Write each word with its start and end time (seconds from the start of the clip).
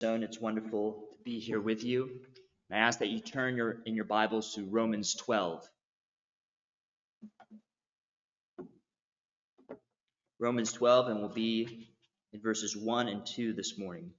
Stone. 0.00 0.22
It's 0.22 0.38
wonderful 0.38 1.08
to 1.12 1.18
be 1.24 1.40
here 1.40 1.58
with 1.58 1.82
you. 1.82 2.20
I 2.70 2.76
ask 2.76 2.98
that 2.98 3.08
you 3.08 3.18
turn 3.18 3.56
your 3.56 3.78
in 3.86 3.94
your 3.94 4.04
Bibles 4.04 4.52
to 4.52 4.64
Romans 4.66 5.14
12. 5.14 5.66
Romans 10.38 10.70
12, 10.74 11.08
and 11.08 11.20
we'll 11.20 11.30
be 11.30 11.88
in 12.34 12.42
verses 12.42 12.76
1 12.76 13.08
and 13.08 13.24
2 13.24 13.54
this 13.54 13.78
morning. 13.78 14.10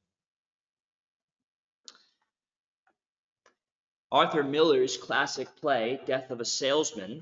Arthur 4.11 4.41
Miller's 4.41 4.97
classic 4.97 5.47
play, 5.61 5.99
Death 6.07 6.31
of 6.31 6.41
a 6.41 6.45
Salesman, 6.45 7.21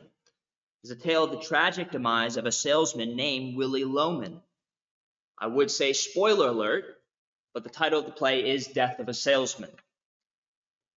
is 0.86 0.92
a 0.92 0.96
tale 0.96 1.26
of 1.26 1.32
the 1.32 1.42
tragic 1.42 1.92
demise 1.92 2.38
of 2.38 2.46
a 2.46 2.54
salesman 2.54 3.18
named 3.18 3.58
Willy 3.58 3.84
Loman. 3.84 4.40
I 5.38 5.48
would 5.48 5.70
say 5.70 5.92
spoiler 5.92 6.48
alert, 6.48 6.95
but 7.56 7.64
the 7.64 7.70
title 7.70 8.02
of 8.02 8.06
the 8.06 8.12
play 8.12 8.50
is 8.50 8.68
Death 8.68 9.00
of 9.00 9.08
a 9.08 9.14
Salesman. 9.14 9.72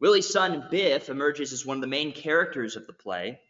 Willy's 0.00 0.28
son 0.28 0.66
Biff 0.68 1.08
emerges 1.08 1.52
as 1.52 1.64
one 1.64 1.76
of 1.76 1.80
the 1.80 1.86
main 1.86 2.10
characters 2.12 2.74
of 2.74 2.84
the 2.88 2.92
play, 2.92 3.40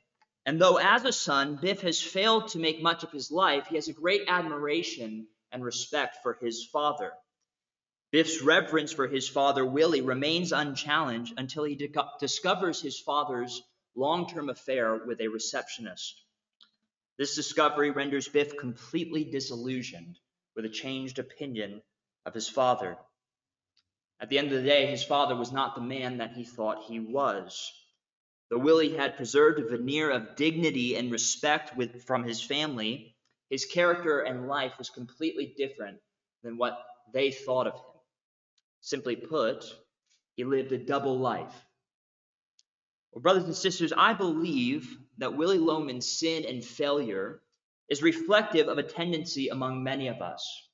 and 0.45 0.61
though 0.61 0.77
as 0.77 1.07
a 1.07 1.13
son 1.13 1.57
Biff 1.57 1.81
has 1.81 2.03
failed 2.03 2.49
to 2.49 2.59
make 2.59 2.83
much 2.83 3.05
of 3.05 3.11
his 3.11 3.31
life, 3.31 3.67
he 3.67 3.77
has 3.77 3.89
a 3.89 3.95
great 3.95 4.25
admiration 4.29 5.27
and 5.51 5.65
respect 5.65 6.19
for 6.23 6.35
his 6.35 6.67
father. 6.67 7.13
Biff's 8.13 8.43
reverence 8.43 8.93
for 8.93 9.09
his 9.09 9.27
father 9.27 9.65
Willy 9.65 10.03
remains 10.03 10.53
unchallenged 10.53 11.33
until 11.39 11.65
he 11.65 11.77
di- 11.77 11.89
discovers 12.21 12.83
his 12.83 13.01
father's 13.01 13.63
long 13.97 14.29
term 14.29 14.51
affair 14.51 15.01
with 15.07 15.23
a 15.23 15.29
receptionist. 15.29 16.23
This 17.17 17.35
discovery 17.35 17.91
renders 17.91 18.29
Biff 18.29 18.59
completely 18.59 19.25
disillusioned 19.25 20.19
with 20.55 20.67
a 20.67 20.71
changed 20.71 21.19
opinion 21.19 21.81
of 22.29 22.35
his 22.35 22.49
father. 22.49 22.97
At 24.21 24.29
the 24.29 24.39
end 24.39 24.53
of 24.53 24.63
the 24.63 24.69
day, 24.69 24.87
his 24.87 25.03
father 25.03 25.35
was 25.35 25.51
not 25.51 25.75
the 25.75 25.81
man 25.81 26.19
that 26.19 26.33
he 26.33 26.45
thought 26.45 26.85
he 26.85 27.01
was. 27.01 27.73
Though 28.51 28.59
Willy 28.59 28.97
had 28.97 29.17
preserved 29.17 29.59
a 29.59 29.67
veneer 29.67 30.11
of 30.11 30.37
dignity 30.37 30.97
and 30.97 31.11
respect 31.11 31.77
with, 31.77 32.05
from 32.05 32.25
his 32.25 32.43
family, 32.43 33.17
his 33.51 33.65
character 33.65 34.21
and 34.21 34.47
life 34.47 34.73
was 34.79 34.91
completely 34.91 35.55
different 35.57 35.99
than 36.43 36.59
what 36.59 36.79
they 37.13 37.31
thought 37.31 37.67
of 37.67 37.75
him. 37.75 38.01
Simply 38.81 39.17
put, 39.17 39.65
he 40.37 40.45
lived 40.45 40.73
a 40.73 40.79
double 40.79 41.19
life. 41.19 41.55
Well, 43.13 43.23
brothers 43.23 43.45
and 43.45 43.55
sisters, 43.55 43.93
I 43.97 44.13
believe 44.13 44.99
that 45.17 45.37
Willy 45.37 45.59
Loman's 45.59 46.11
sin 46.11 46.45
and 46.45 46.65
failure 46.65 47.41
is 47.89 48.03
reflective 48.03 48.69
of 48.69 48.77
a 48.77 48.83
tendency 48.83 49.49
among 49.49 49.83
many 49.83 50.09
of 50.09 50.21
us. 50.21 50.68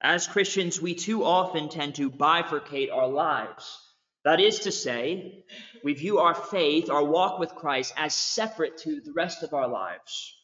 As 0.00 0.26
Christians, 0.26 0.80
we 0.80 0.94
too 0.94 1.24
often 1.24 1.68
tend 1.68 1.94
to 1.96 2.10
bifurcate 2.10 2.92
our 2.92 3.08
lives. 3.08 3.80
That 4.24 4.40
is 4.40 4.60
to 4.60 4.72
say, 4.72 5.44
we 5.82 5.94
view 5.94 6.18
our 6.18 6.34
faith, 6.34 6.90
our 6.90 7.04
walk 7.04 7.38
with 7.38 7.54
Christ, 7.54 7.92
as 7.96 8.14
separate 8.14 8.78
to 8.78 9.00
the 9.00 9.12
rest 9.12 9.42
of 9.42 9.52
our 9.52 9.68
lives. 9.68 10.34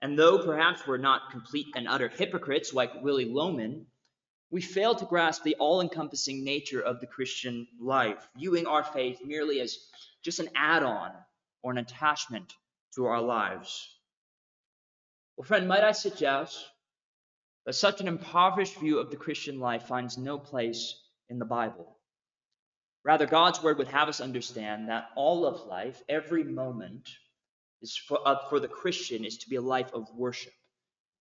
And 0.00 0.18
though 0.18 0.44
perhaps 0.44 0.86
we're 0.86 0.96
not 0.96 1.30
complete 1.30 1.66
and 1.74 1.88
utter 1.88 2.08
hypocrites 2.08 2.72
like 2.72 3.02
Willy 3.02 3.24
Loman, 3.24 3.86
we 4.50 4.62
fail 4.62 4.94
to 4.94 5.04
grasp 5.04 5.42
the 5.42 5.56
all 5.56 5.80
encompassing 5.80 6.44
nature 6.44 6.80
of 6.80 7.00
the 7.00 7.06
Christian 7.06 7.66
life, 7.80 8.26
viewing 8.36 8.66
our 8.66 8.82
faith 8.82 9.18
merely 9.24 9.60
as 9.60 9.76
just 10.24 10.40
an 10.40 10.48
add 10.56 10.82
on 10.82 11.12
or 11.62 11.72
an 11.72 11.78
attachment 11.78 12.52
to 12.94 13.06
our 13.06 13.20
lives. 13.20 13.88
Well, 15.36 15.46
friend, 15.46 15.68
might 15.68 15.84
I 15.84 15.92
suggest 15.92 16.64
that 17.68 17.74
such 17.74 18.00
an 18.00 18.08
impoverished 18.08 18.78
view 18.78 18.98
of 18.98 19.10
the 19.10 19.16
Christian 19.18 19.60
life 19.60 19.82
finds 19.82 20.16
no 20.16 20.38
place 20.38 20.98
in 21.28 21.38
the 21.38 21.44
Bible. 21.44 21.98
Rather, 23.04 23.26
God's 23.26 23.62
word 23.62 23.76
would 23.76 23.88
have 23.88 24.08
us 24.08 24.22
understand 24.22 24.88
that 24.88 25.10
all 25.16 25.44
of 25.44 25.66
life, 25.66 26.02
every 26.08 26.44
moment, 26.44 27.06
is 27.82 27.94
for, 27.94 28.26
uh, 28.26 28.36
for 28.48 28.58
the 28.58 28.68
Christian 28.68 29.22
is 29.22 29.36
to 29.36 29.50
be 29.50 29.56
a 29.56 29.60
life 29.60 29.92
of 29.92 30.08
worship, 30.16 30.54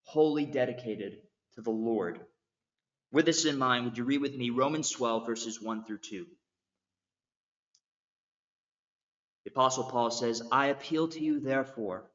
wholly 0.03 0.45
dedicated 0.45 1.17
to 1.55 1.61
the 1.61 1.69
Lord. 1.69 2.21
With 3.11 3.25
this 3.25 3.43
in 3.43 3.57
mind, 3.57 3.83
would 3.83 3.97
you 3.97 4.05
read 4.05 4.21
with 4.21 4.33
me 4.33 4.49
Romans 4.49 4.89
12, 4.89 5.25
verses 5.25 5.61
1 5.61 5.83
through 5.83 5.99
2? 5.99 6.25
The 9.43 9.51
Apostle 9.51 9.83
Paul 9.83 10.11
says, 10.11 10.41
I 10.49 10.67
appeal 10.67 11.09
to 11.09 11.19
you, 11.19 11.41
therefore 11.41 12.09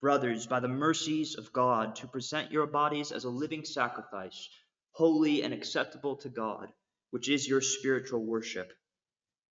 brothers, 0.00 0.46
by 0.46 0.60
the 0.60 0.68
mercies 0.68 1.36
of 1.36 1.52
God, 1.52 1.96
to 1.96 2.06
present 2.06 2.52
your 2.52 2.66
bodies 2.66 3.12
as 3.12 3.24
a 3.24 3.30
living 3.30 3.64
sacrifice, 3.64 4.48
holy 4.92 5.42
and 5.42 5.52
acceptable 5.52 6.16
to 6.16 6.28
God, 6.28 6.72
which 7.10 7.28
is 7.28 7.48
your 7.48 7.60
spiritual 7.60 8.24
worship. 8.24 8.72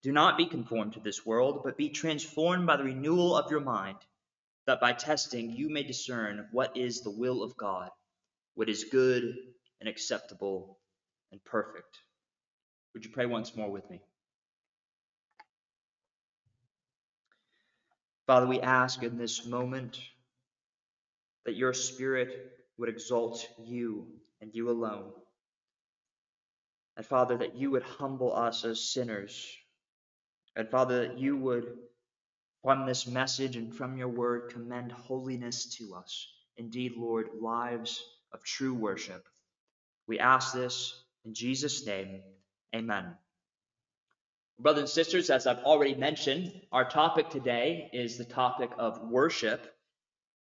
Do 0.04 0.12
not 0.12 0.38
be 0.38 0.46
conformed 0.46 0.94
to 0.94 1.00
this 1.00 1.26
world, 1.26 1.62
but 1.64 1.78
be 1.78 1.90
transformed 1.90 2.68
by 2.68 2.78
the 2.78 2.84
renewal 2.84 3.36
of 3.36 3.52
your 3.52 3.62
mind, 3.62 3.98
that 4.66 4.80
by 4.80 4.94
testing 4.94 5.52
you 5.52 5.70
may 5.70 5.84
discern 5.84 6.48
what 6.52 6.78
is 6.78 7.02
the 7.02 7.12
will 7.12 7.44
of 7.44 7.58
God, 7.58 7.90
what 8.56 8.70
is 8.70 8.86
good 8.86 9.36
and 9.80 9.90
acceptable 9.90 10.80
and 11.32 11.44
perfect. 11.44 12.00
Would 12.94 13.06
you 13.06 13.12
pray 13.12 13.26
once 13.26 13.56
more 13.56 13.70
with 13.70 13.90
me? 13.90 14.02
Father, 18.28 18.48
we 18.48 18.60
ask 18.60 19.04
in 19.04 19.18
this 19.18 19.46
moment 19.46 20.00
that 21.48 21.56
your 21.56 21.74
Spirit 21.74 22.52
would 22.78 22.90
exalt 22.90 23.48
you 23.64 24.06
and 24.42 24.54
you 24.54 24.70
alone. 24.70 25.12
And 26.98 27.06
Father, 27.06 27.38
that 27.38 27.56
you 27.56 27.72
would 27.72 27.84
humble 27.84 28.36
us 28.36 28.66
as 28.66 28.82
sinners. 28.82 29.56
And 30.58 30.70
Father, 30.70 31.08
that 31.08 31.18
you 31.18 31.38
would, 31.38 31.78
from 32.64 32.86
this 32.86 33.08
message 33.08 33.56
and 33.56 33.74
from 33.74 33.98
your 33.98 34.10
word, 34.10 34.52
commend 34.52 34.92
holiness 34.92 35.78
to 35.78 35.96
us. 35.96 36.28
Indeed, 36.58 36.96
Lord, 36.98 37.30
lives 37.40 38.04
of 38.34 38.44
true 38.44 38.74
worship. 38.74 39.26
We 40.06 40.20
ask 40.20 40.54
this 40.54 41.02
in 41.24 41.34
Jesus' 41.34 41.86
name. 41.86 42.24
Amen. 42.76 43.16
Brothers 44.60 44.82
and 44.82 44.90
sisters, 44.90 45.30
as 45.30 45.48
I've 45.48 45.64
already 45.64 45.96
mentioned, 45.96 46.52
our 46.74 46.90
topic 46.90 47.30
today 47.30 47.90
is 47.94 48.18
the 48.18 48.26
topic 48.26 48.72
of 48.78 49.02
worship. 49.04 49.77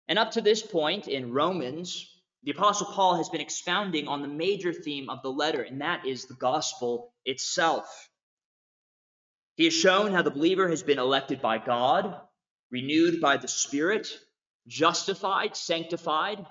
And 0.08 0.18
up 0.18 0.32
to 0.32 0.40
this 0.40 0.62
point 0.62 1.08
in 1.08 1.32
Romans, 1.32 2.08
the 2.44 2.52
Apostle 2.52 2.86
Paul 2.86 3.16
has 3.16 3.28
been 3.28 3.40
expounding 3.40 4.06
on 4.06 4.22
the 4.22 4.28
major 4.28 4.72
theme 4.72 5.10
of 5.10 5.22
the 5.22 5.32
letter, 5.32 5.62
and 5.62 5.80
that 5.80 6.06
is 6.06 6.26
the 6.26 6.34
gospel 6.34 7.12
itself. 7.24 8.08
He 9.56 9.64
has 9.64 9.74
shown 9.74 10.12
how 10.12 10.22
the 10.22 10.30
believer 10.30 10.68
has 10.68 10.82
been 10.82 10.98
elected 10.98 11.40
by 11.40 11.58
God, 11.58 12.20
renewed 12.70 13.20
by 13.20 13.36
the 13.38 13.48
Spirit, 13.48 14.06
justified, 14.68 15.56
sanctified, 15.56 16.46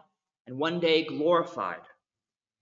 and 0.47 0.57
one 0.57 0.79
day 0.79 1.05
glorified. 1.05 1.81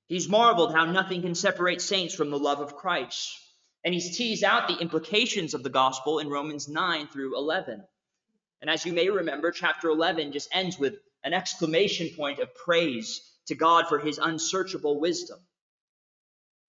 He's 0.07 0.29
marveled 0.29 0.73
how 0.73 0.85
nothing 0.85 1.21
can 1.21 1.33
separate 1.33 1.81
saints 1.81 2.13
from 2.13 2.29
the 2.29 2.37
love 2.37 2.59
of 2.59 2.75
Christ. 2.75 3.39
And 3.83 3.93
he's 3.93 4.15
teased 4.15 4.43
out 4.43 4.67
the 4.67 4.77
implications 4.77 5.53
of 5.53 5.63
the 5.63 5.69
gospel 5.69 6.19
in 6.19 6.29
Romans 6.29 6.67
9 6.67 7.07
through 7.07 7.37
11. 7.37 7.83
And 8.63 8.69
as 8.69 8.85
you 8.85 8.93
may 8.93 9.09
remember, 9.09 9.51
chapter 9.51 9.89
11 9.89 10.31
just 10.31 10.47
ends 10.53 10.79
with 10.79 10.95
an 11.25 11.33
exclamation 11.33 12.15
point 12.15 12.39
of 12.39 12.55
praise 12.55 13.19
to 13.47 13.55
God 13.55 13.89
for 13.89 13.99
his 13.99 14.19
unsearchable 14.19 15.01
wisdom. 15.01 15.37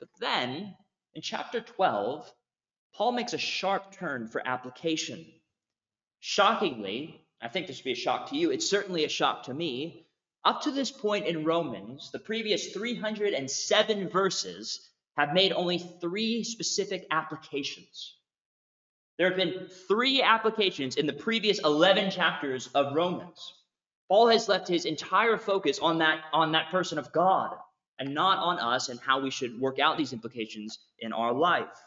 But 0.00 0.08
then, 0.18 0.74
in 1.14 1.22
chapter 1.22 1.60
12, 1.60 2.28
Paul 2.94 3.12
makes 3.12 3.32
a 3.32 3.38
sharp 3.38 3.92
turn 3.92 4.26
for 4.26 4.44
application. 4.44 5.24
Shockingly, 6.18 7.24
I 7.40 7.46
think 7.46 7.68
this 7.68 7.78
would 7.78 7.84
be 7.84 7.92
a 7.92 7.94
shock 7.94 8.30
to 8.30 8.36
you, 8.36 8.50
it's 8.50 8.68
certainly 8.68 9.04
a 9.04 9.08
shock 9.08 9.44
to 9.44 9.54
me. 9.54 10.08
Up 10.44 10.62
to 10.62 10.72
this 10.72 10.90
point 10.90 11.28
in 11.28 11.44
Romans, 11.44 12.10
the 12.10 12.18
previous 12.18 12.72
307 12.72 14.08
verses 14.08 14.90
have 15.16 15.32
made 15.32 15.52
only 15.52 15.78
three 15.78 16.42
specific 16.42 17.06
applications. 17.12 18.16
There 19.16 19.28
have 19.28 19.36
been 19.36 19.68
three 19.86 20.22
applications 20.22 20.96
in 20.96 21.06
the 21.06 21.12
previous 21.12 21.60
11 21.60 22.10
chapters 22.10 22.68
of 22.74 22.94
Romans. 22.94 23.54
Paul 24.08 24.28
has 24.28 24.48
left 24.48 24.66
his 24.66 24.84
entire 24.84 25.38
focus 25.38 25.78
on 25.78 25.98
that, 25.98 26.24
on 26.32 26.52
that 26.52 26.70
person 26.70 26.98
of 26.98 27.12
God 27.12 27.56
and 27.98 28.12
not 28.12 28.38
on 28.38 28.58
us 28.58 28.88
and 28.88 28.98
how 28.98 29.20
we 29.20 29.30
should 29.30 29.60
work 29.60 29.78
out 29.78 29.96
these 29.96 30.12
implications 30.12 30.80
in 30.98 31.12
our 31.12 31.32
life. 31.32 31.80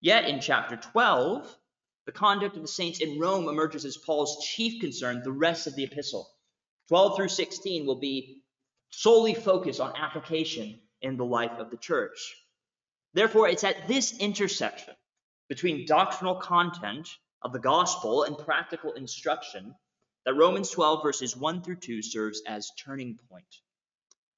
Yet 0.00 0.24
in 0.24 0.40
chapter 0.40 0.76
12, 0.76 1.56
the 2.06 2.12
conduct 2.12 2.56
of 2.56 2.62
the 2.62 2.68
saints 2.68 3.00
in 3.00 3.18
Rome 3.18 3.48
emerges 3.48 3.84
as 3.84 3.96
Paul's 3.96 4.44
chief 4.44 4.80
concern 4.80 5.22
the 5.22 5.32
rest 5.32 5.66
of 5.68 5.76
the 5.76 5.84
epistle. 5.84 6.28
12 6.88 7.16
through 7.16 7.28
16 7.28 7.86
will 7.86 8.00
be 8.00 8.42
solely 8.90 9.34
focused 9.34 9.80
on 9.80 9.96
application 9.96 10.80
in 11.00 11.16
the 11.16 11.24
life 11.24 11.52
of 11.58 11.70
the 11.70 11.76
church. 11.76 12.34
Therefore, 13.14 13.48
it's 13.48 13.64
at 13.64 13.86
this 13.86 14.18
intersection 14.18 14.94
between 15.48 15.86
doctrinal 15.86 16.36
content 16.36 17.08
of 17.42 17.52
the 17.52 17.58
gospel 17.58 18.22
and 18.24 18.38
practical 18.38 18.92
instruction 18.92 19.74
that 20.24 20.34
Romans 20.34 20.70
12, 20.70 21.02
verses 21.02 21.36
1 21.36 21.62
through 21.62 21.76
2, 21.76 22.00
serves 22.00 22.42
as 22.46 22.72
turning 22.78 23.18
point. 23.28 23.44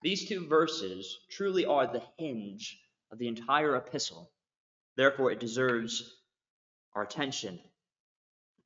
These 0.03 0.29
two 0.29 0.47
verses 0.49 1.17
truly 1.31 1.65
are 1.65 1.87
the 1.87 2.03
hinge 2.19 2.79
of 3.13 3.19
the 3.19 3.29
entire 3.29 3.77
epistle. 3.77 4.31
Therefore, 4.97 5.31
it 5.31 5.39
deserves 5.39 6.13
our 6.95 7.03
attention. 7.03 7.61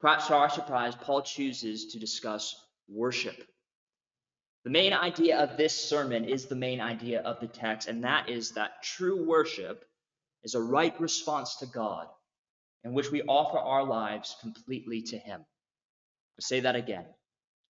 Perhaps 0.01 0.29
to 0.29 0.35
our 0.35 0.49
surprise, 0.49 0.95
Paul 0.95 1.23
chooses 1.23 1.93
to 1.93 1.99
discuss 1.99 2.55
worship. 2.89 3.37
The 4.65 4.71
main 4.71 4.95
idea 4.95 5.39
of 5.39 5.59
this 5.59 5.75
sermon 5.75 6.25
is 6.25 6.47
the 6.47 6.57
main 6.57 6.81
idea 6.81 7.21
of 7.21 7.41
the 7.41 7.49
text, 7.49 7.89
and 7.89 8.05
that 8.05 8.31
is 8.31 8.53
that 8.53 8.83
true 8.83 9.27
worship 9.27 9.85
is 10.43 10.55
a 10.55 10.61
right 10.61 10.99
response 11.01 11.57
to 11.57 11.67
God 11.67 12.09
in 12.85 12.93
which 12.93 13.11
we 13.11 13.23
offer 13.23 13.59
our 13.59 13.85
lives 13.85 14.37
completely 14.41 15.03
to 15.03 15.19
Him. 15.19 15.41
I'll 15.41 16.41
say 16.41 16.61
that 16.61 16.77
again. 16.77 17.05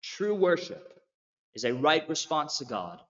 True 0.03 0.35
worship 0.35 1.01
is 1.55 1.65
a 1.65 1.75
right 1.75 2.09
response 2.09 2.59
to 2.59 2.65
God 2.65 3.01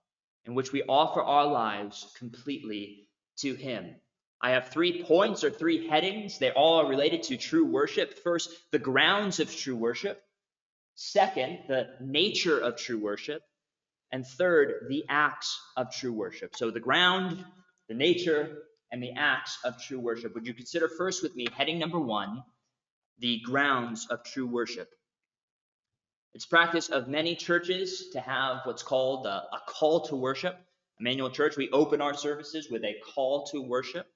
in 0.45 0.55
which 0.55 0.71
we 0.71 0.83
offer 0.83 1.21
our 1.21 1.45
lives 1.45 2.11
completely 2.17 3.07
to 3.37 3.53
Him. 3.53 3.95
I 4.41 4.51
have 4.51 4.69
three 4.69 5.03
points 5.03 5.43
or 5.43 5.51
three 5.51 5.87
headings. 5.87 6.39
They 6.39 6.51
all 6.51 6.81
are 6.81 6.89
related 6.89 7.23
to 7.23 7.37
true 7.37 7.65
worship. 7.65 8.17
First, 8.23 8.49
the 8.71 8.79
grounds 8.79 9.39
of 9.39 9.55
true 9.55 9.75
worship. 9.75 10.21
Second, 10.95 11.59
the 11.67 11.89
nature 11.99 12.57
of 12.57 12.75
true 12.75 12.99
worship. 12.99 13.43
And 14.11 14.25
third, 14.25 14.87
the 14.89 15.05
acts 15.07 15.57
of 15.77 15.93
true 15.93 16.11
worship. 16.11 16.55
So 16.55 16.71
the 16.71 16.79
ground, 16.79 17.45
the 17.87 17.93
nature, 17.93 18.63
and 18.91 19.01
the 19.01 19.13
acts 19.15 19.57
of 19.63 19.81
true 19.81 19.99
worship. 19.99 20.33
Would 20.35 20.45
you 20.45 20.53
consider 20.53 20.89
first 20.89 21.23
with 21.23 21.35
me 21.35 21.47
heading 21.53 21.79
number 21.79 21.99
one, 21.99 22.43
the 23.19 23.39
grounds 23.45 24.07
of 24.09 24.23
true 24.23 24.47
worship? 24.47 24.89
It's 26.33 26.45
practice 26.45 26.89
of 26.89 27.07
many 27.07 27.35
churches 27.35 28.09
to 28.13 28.21
have 28.21 28.61
what's 28.63 28.83
called 28.83 29.25
a, 29.25 29.43
a 29.53 29.61
call 29.67 30.01
to 30.07 30.15
worship. 30.15 30.57
Emmanuel 30.99 31.29
Church, 31.29 31.57
we 31.57 31.69
open 31.71 32.01
our 32.01 32.13
services 32.13 32.69
with 32.69 32.83
a 32.83 32.95
call 33.13 33.45
to 33.47 33.61
worship. 33.61 34.07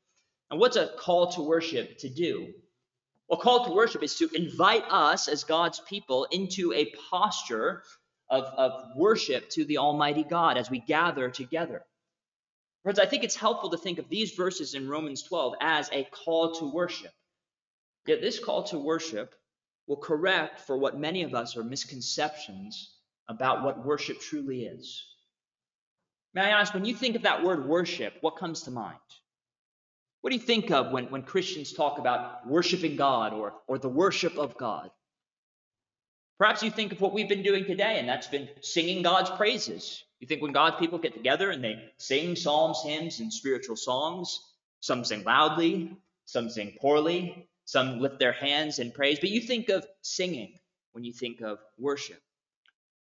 And 0.49 0.59
what's 0.59 0.77
a 0.77 0.91
call 0.99 1.31
to 1.33 1.41
worship 1.41 1.97
to 1.99 2.09
do? 2.09 2.53
Well, 3.27 3.39
call 3.39 3.65
to 3.65 3.71
worship 3.71 4.03
is 4.03 4.15
to 4.17 4.29
invite 4.33 4.83
us 4.89 5.27
as 5.27 5.43
God's 5.43 5.79
people 5.79 6.25
into 6.31 6.71
a 6.73 6.93
posture 7.09 7.83
of, 8.29 8.43
of 8.43 8.95
worship 8.95 9.49
to 9.51 9.65
the 9.65 9.79
Almighty 9.79 10.23
God 10.23 10.57
as 10.57 10.69
we 10.69 10.79
gather 10.79 11.29
together. 11.29 11.83
Friends, 12.85 12.99
I 12.99 13.07
think 13.07 13.23
it's 13.23 13.35
helpful 13.35 13.71
to 13.71 13.79
think 13.79 13.97
of 13.97 14.09
these 14.09 14.33
verses 14.33 14.75
in 14.75 14.87
Romans 14.87 15.23
12 15.23 15.55
as 15.59 15.89
a 15.91 16.03
call 16.03 16.53
to 16.59 16.71
worship. 16.71 17.11
Yet 18.05 18.21
this 18.21 18.37
call 18.37 18.61
to 18.65 18.77
worship 18.77 19.33
will 19.87 19.97
correct 19.97 20.61
for 20.61 20.77
what 20.77 20.95
many 20.95 21.23
of 21.23 21.33
us 21.33 21.57
are 21.57 21.63
misconceptions 21.63 22.93
about 23.27 23.63
what 23.63 23.83
worship 23.83 24.19
truly 24.21 24.65
is. 24.65 25.03
May 26.35 26.41
I 26.41 26.59
ask, 26.59 26.75
when 26.75 26.85
you 26.85 26.93
think 26.93 27.15
of 27.15 27.23
that 27.23 27.43
word 27.43 27.67
worship, 27.67 28.13
what 28.21 28.37
comes 28.37 28.61
to 28.63 28.71
mind? 28.71 28.99
What 30.21 30.29
do 30.29 30.35
you 30.35 30.43
think 30.43 30.69
of 30.69 30.91
when, 30.91 31.05
when 31.05 31.23
Christians 31.23 31.73
talk 31.73 31.97
about 31.97 32.47
worshiping 32.47 32.97
God 32.97 33.33
or, 33.33 33.53
or 33.67 33.79
the 33.79 33.89
worship 33.89 34.37
of 34.37 34.59
God? 34.59 34.91
Perhaps 36.37 36.61
you 36.61 36.69
think 36.69 36.91
of 36.91 37.01
what 37.01 37.13
we've 37.13 37.29
been 37.29 37.41
doing 37.41 37.65
today, 37.65 37.97
and 37.97 38.07
that's 38.07 38.27
been 38.27 38.47
singing 38.61 39.01
God's 39.01 39.31
praises. 39.31 40.04
You 40.19 40.27
think 40.27 40.41
when 40.41 40.53
God's 40.53 40.77
people 40.77 40.97
get 40.97 41.13
together 41.13 41.51
and 41.51 41.63
they 41.63 41.91
sing 41.97 42.35
psalms, 42.35 42.81
hymns, 42.83 43.19
and 43.19 43.31
spiritual 43.31 43.75
songs, 43.75 44.39
some 44.79 45.03
sing 45.03 45.23
loudly, 45.23 45.95
some 46.25 46.49
sing 46.49 46.75
poorly, 46.79 47.47
some 47.65 47.99
lift 47.99 48.19
their 48.19 48.31
hands 48.31 48.79
in 48.79 48.91
praise, 48.91 49.19
but 49.19 49.29
you 49.29 49.41
think 49.41 49.69
of 49.69 49.85
singing 50.01 50.53
when 50.93 51.03
you 51.03 51.13
think 51.13 51.41
of 51.41 51.59
worship. 51.77 52.21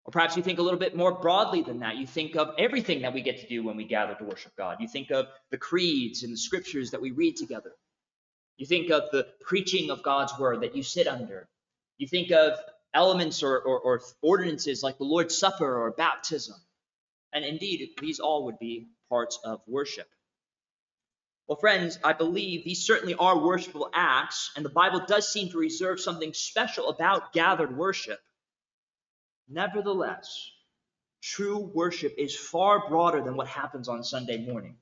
Or 0.04 0.12
perhaps 0.12 0.36
you 0.36 0.42
think 0.42 0.58
a 0.58 0.62
little 0.62 0.78
bit 0.78 0.96
more 0.96 1.12
broadly 1.12 1.62
than 1.62 1.80
that. 1.80 1.96
You 1.96 2.06
think 2.06 2.36
of 2.36 2.54
everything 2.58 3.02
that 3.02 3.12
we 3.12 3.22
get 3.22 3.40
to 3.40 3.48
do 3.48 3.64
when 3.64 3.76
we 3.76 3.84
gather 3.84 4.14
to 4.14 4.24
worship 4.24 4.52
God. 4.56 4.76
You 4.80 4.88
think 4.88 5.10
of 5.10 5.26
the 5.50 5.58
creeds 5.58 6.22
and 6.22 6.32
the 6.32 6.36
scriptures 6.38 6.92
that 6.92 7.00
we 7.00 7.10
read 7.10 7.36
together. 7.36 7.72
You 8.56 8.66
think 8.66 8.90
of 8.90 9.04
the 9.10 9.26
preaching 9.40 9.90
of 9.90 10.02
God's 10.02 10.32
word 10.38 10.62
that 10.62 10.76
you 10.76 10.82
sit 10.82 11.08
under. 11.08 11.48
You 11.98 12.06
think 12.06 12.30
of 12.30 12.52
elements 12.94 13.42
or, 13.42 13.58
or, 13.58 13.80
or 13.80 14.00
ordinances 14.22 14.82
like 14.82 14.98
the 14.98 15.04
Lord's 15.04 15.36
Supper 15.36 15.76
or 15.76 15.90
baptism. 15.90 16.56
And 17.36 17.44
indeed, 17.44 17.90
these 18.00 18.18
all 18.18 18.46
would 18.46 18.58
be 18.58 18.88
parts 19.10 19.38
of 19.44 19.60
worship. 19.66 20.08
Well, 21.46 21.58
friends, 21.58 21.98
I 22.02 22.14
believe 22.14 22.64
these 22.64 22.86
certainly 22.86 23.14
are 23.14 23.38
worshipful 23.38 23.90
acts, 23.92 24.52
and 24.56 24.64
the 24.64 24.70
Bible 24.70 25.02
does 25.06 25.30
seem 25.30 25.50
to 25.50 25.58
reserve 25.58 26.00
something 26.00 26.32
special 26.32 26.88
about 26.88 27.34
gathered 27.34 27.76
worship. 27.76 28.20
Nevertheless, 29.50 30.50
true 31.22 31.58
worship 31.58 32.14
is 32.16 32.34
far 32.34 32.88
broader 32.88 33.20
than 33.22 33.36
what 33.36 33.48
happens 33.48 33.90
on 33.90 34.02
Sunday 34.02 34.38
morning. 34.38 34.78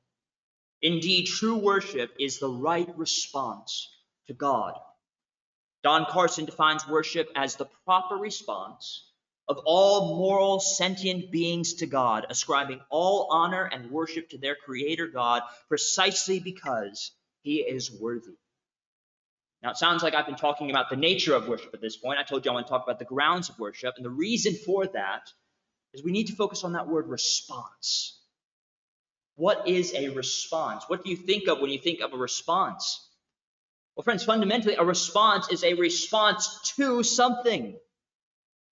Indeed, 0.80 1.26
true 1.26 1.56
worship 1.58 2.14
is 2.20 2.38
the 2.38 2.48
right 2.48 2.88
response 2.96 3.90
to 4.28 4.32
God. 4.32 4.78
Don 5.82 6.06
Carson 6.08 6.44
defines 6.44 6.86
worship 6.86 7.32
as 7.34 7.56
the 7.56 7.66
proper 7.84 8.14
response 8.14 9.10
of 9.48 9.58
all 9.64 10.16
moral 10.16 10.60
sentient 10.60 11.30
beings 11.30 11.74
to 11.74 11.86
God, 11.86 12.26
ascribing 12.30 12.80
all 12.90 13.28
honor 13.30 13.64
and 13.64 13.90
worship 13.90 14.30
to 14.30 14.38
their 14.38 14.54
Creator 14.54 15.08
God 15.08 15.42
precisely 15.68 16.40
because 16.40 17.12
He 17.42 17.56
is 17.56 17.92
worthy. 17.92 18.36
Now, 19.62 19.70
it 19.70 19.78
sounds 19.78 20.02
like 20.02 20.14
I've 20.14 20.26
been 20.26 20.36
talking 20.36 20.70
about 20.70 20.90
the 20.90 20.96
nature 20.96 21.34
of 21.34 21.48
worship 21.48 21.72
at 21.72 21.80
this 21.80 21.96
point. 21.96 22.18
I 22.18 22.22
told 22.22 22.44
you 22.44 22.50
I 22.50 22.54
want 22.54 22.66
to 22.66 22.70
talk 22.70 22.84
about 22.84 22.98
the 22.98 23.06
grounds 23.06 23.48
of 23.48 23.58
worship. 23.58 23.94
And 23.96 24.04
the 24.04 24.10
reason 24.10 24.54
for 24.54 24.86
that 24.88 25.30
is 25.94 26.04
we 26.04 26.12
need 26.12 26.26
to 26.26 26.34
focus 26.34 26.64
on 26.64 26.74
that 26.74 26.86
word 26.86 27.08
response. 27.08 28.20
What 29.36 29.66
is 29.66 29.94
a 29.94 30.10
response? 30.10 30.84
What 30.86 31.02
do 31.02 31.10
you 31.10 31.16
think 31.16 31.48
of 31.48 31.60
when 31.60 31.70
you 31.70 31.78
think 31.78 32.00
of 32.00 32.12
a 32.12 32.16
response? 32.16 33.08
Well, 33.96 34.04
friends, 34.04 34.24
fundamentally, 34.24 34.74
a 34.74 34.84
response 34.84 35.50
is 35.50 35.64
a 35.64 35.74
response 35.74 36.74
to 36.76 37.02
something. 37.02 37.76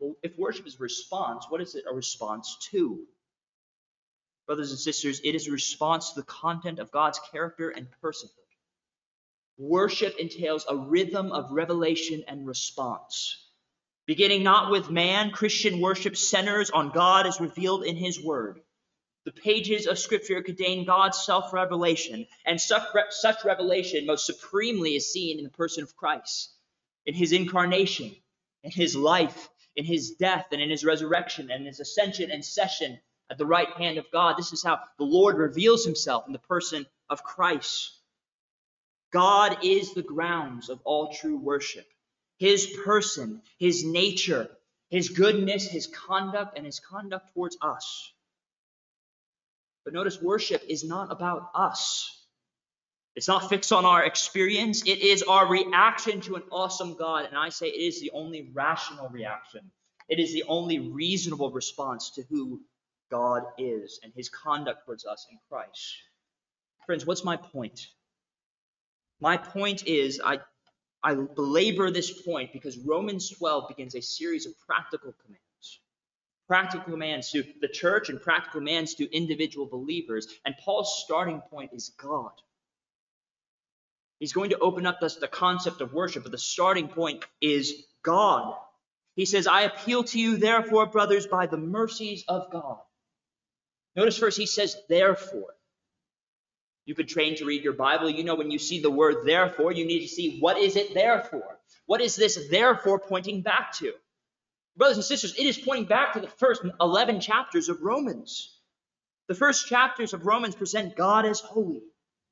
Well, 0.02 0.16
if 0.24 0.36
worship 0.36 0.66
is 0.66 0.80
response, 0.80 1.46
what 1.48 1.60
is 1.60 1.76
it 1.76 1.84
a 1.88 1.94
response 1.94 2.56
to? 2.72 3.06
Brothers 4.46 4.72
and 4.72 4.80
sisters, 4.80 5.20
it 5.22 5.36
is 5.36 5.46
a 5.46 5.52
response 5.52 6.10
to 6.10 6.20
the 6.20 6.26
content 6.26 6.80
of 6.80 6.90
God's 6.90 7.20
character 7.30 7.70
and 7.70 7.86
personhood. 8.02 8.30
Worship 9.58 10.16
entails 10.18 10.66
a 10.68 10.76
rhythm 10.76 11.30
of 11.30 11.52
revelation 11.52 12.24
and 12.26 12.48
response. 12.48 13.46
Beginning 14.06 14.42
not 14.42 14.72
with 14.72 14.90
man, 14.90 15.30
Christian 15.30 15.80
worship 15.80 16.16
centers 16.16 16.70
on 16.70 16.90
God 16.90 17.28
as 17.28 17.40
revealed 17.40 17.84
in 17.84 17.94
His 17.94 18.20
Word. 18.20 18.60
The 19.24 19.30
pages 19.30 19.86
of 19.86 20.00
Scripture 20.00 20.42
contain 20.42 20.84
God's 20.84 21.22
self 21.22 21.52
revelation, 21.52 22.26
and 22.44 22.60
such, 22.60 22.82
such 23.10 23.44
revelation 23.44 24.06
most 24.06 24.26
supremely 24.26 24.96
is 24.96 25.12
seen 25.12 25.38
in 25.38 25.44
the 25.44 25.50
person 25.50 25.84
of 25.84 25.94
Christ, 25.94 26.50
in 27.06 27.14
His 27.14 27.30
incarnation, 27.30 28.16
in 28.64 28.72
His 28.72 28.96
life, 28.96 29.48
in 29.76 29.84
his 29.84 30.12
death 30.12 30.46
and 30.52 30.60
in 30.60 30.70
his 30.70 30.84
resurrection 30.84 31.50
and 31.50 31.66
his 31.66 31.80
ascension 31.80 32.30
and 32.30 32.44
session 32.44 32.98
at 33.30 33.38
the 33.38 33.46
right 33.46 33.70
hand 33.70 33.98
of 33.98 34.10
God. 34.12 34.36
This 34.36 34.52
is 34.52 34.62
how 34.62 34.80
the 34.98 35.04
Lord 35.04 35.36
reveals 35.36 35.84
himself 35.84 36.26
in 36.26 36.32
the 36.32 36.38
person 36.38 36.86
of 37.08 37.22
Christ. 37.22 37.92
God 39.12 39.58
is 39.62 39.92
the 39.92 40.02
grounds 40.02 40.68
of 40.68 40.80
all 40.84 41.12
true 41.12 41.38
worship. 41.38 41.86
His 42.38 42.66
person, 42.84 43.42
his 43.58 43.84
nature, 43.84 44.48
his 44.90 45.10
goodness, 45.10 45.66
his 45.66 45.86
conduct, 45.86 46.56
and 46.56 46.66
his 46.66 46.80
conduct 46.80 47.32
towards 47.32 47.56
us. 47.62 48.12
But 49.84 49.94
notice 49.94 50.20
worship 50.20 50.62
is 50.68 50.84
not 50.84 51.10
about 51.10 51.50
us. 51.54 52.21
It's 53.14 53.28
not 53.28 53.48
fixed 53.50 53.72
on 53.72 53.84
our 53.84 54.04
experience. 54.04 54.82
It 54.86 55.00
is 55.00 55.22
our 55.22 55.46
reaction 55.46 56.20
to 56.22 56.36
an 56.36 56.42
awesome 56.50 56.94
God. 56.94 57.26
And 57.26 57.36
I 57.36 57.50
say 57.50 57.68
it 57.68 57.78
is 57.78 58.00
the 58.00 58.10
only 58.12 58.50
rational 58.54 59.08
reaction. 59.10 59.70
It 60.08 60.18
is 60.18 60.32
the 60.32 60.44
only 60.48 60.78
reasonable 60.78 61.50
response 61.50 62.10
to 62.12 62.22
who 62.30 62.60
God 63.10 63.42
is 63.58 64.00
and 64.02 64.12
his 64.16 64.30
conduct 64.30 64.86
towards 64.86 65.04
us 65.04 65.26
in 65.30 65.38
Christ. 65.50 65.94
Friends, 66.86 67.06
what's 67.06 67.24
my 67.24 67.36
point? 67.36 67.86
My 69.20 69.36
point 69.36 69.86
is, 69.86 70.20
I, 70.24 70.40
I 71.02 71.14
belabor 71.14 71.90
this 71.90 72.22
point 72.22 72.52
because 72.52 72.78
Romans 72.78 73.30
12 73.30 73.68
begins 73.68 73.94
a 73.94 74.00
series 74.00 74.46
of 74.46 74.58
practical 74.66 75.14
commands. 75.22 75.80
Practical 76.48 76.92
commands 76.92 77.30
to 77.30 77.44
the 77.60 77.68
church 77.68 78.08
and 78.08 78.20
practical 78.20 78.60
commands 78.60 78.94
to 78.94 79.14
individual 79.14 79.66
believers. 79.66 80.26
And 80.44 80.56
Paul's 80.58 81.02
starting 81.04 81.40
point 81.40 81.70
is 81.72 81.90
God. 81.98 82.32
He's 84.22 84.32
going 84.32 84.50
to 84.50 84.58
open 84.60 84.86
up 84.86 85.00
this, 85.00 85.16
the 85.16 85.26
concept 85.26 85.80
of 85.80 85.92
worship, 85.92 86.22
but 86.22 86.30
the 86.30 86.38
starting 86.38 86.86
point 86.86 87.24
is 87.40 87.86
God. 88.04 88.54
He 89.16 89.24
says, 89.24 89.48
I 89.48 89.62
appeal 89.62 90.04
to 90.04 90.20
you, 90.20 90.36
therefore, 90.36 90.86
brothers, 90.86 91.26
by 91.26 91.46
the 91.46 91.56
mercies 91.56 92.24
of 92.28 92.48
God. 92.52 92.78
Notice 93.96 94.16
first, 94.16 94.38
he 94.38 94.46
says, 94.46 94.76
therefore. 94.88 95.56
You 96.84 96.94
could 96.94 97.08
train 97.08 97.34
to 97.38 97.44
read 97.44 97.64
your 97.64 97.72
Bible. 97.72 98.08
You 98.08 98.22
know, 98.22 98.36
when 98.36 98.52
you 98.52 98.60
see 98.60 98.80
the 98.80 98.92
word 98.92 99.26
therefore, 99.26 99.72
you 99.72 99.84
need 99.84 100.02
to 100.02 100.14
see 100.14 100.38
what 100.38 100.56
is 100.56 100.76
it 100.76 100.94
there 100.94 101.22
for? 101.22 101.58
What 101.86 102.00
is 102.00 102.14
this 102.14 102.48
therefore 102.48 103.00
pointing 103.00 103.42
back 103.42 103.72
to? 103.78 103.92
Brothers 104.76 104.98
and 104.98 105.04
sisters, 105.04 105.34
it 105.36 105.46
is 105.46 105.58
pointing 105.58 105.86
back 105.86 106.12
to 106.12 106.20
the 106.20 106.28
first 106.28 106.62
11 106.80 107.18
chapters 107.18 107.68
of 107.68 107.82
Romans. 107.82 108.56
The 109.26 109.34
first 109.34 109.66
chapters 109.66 110.14
of 110.14 110.26
Romans 110.26 110.54
present 110.54 110.94
God 110.94 111.26
as 111.26 111.40
holy 111.40 111.82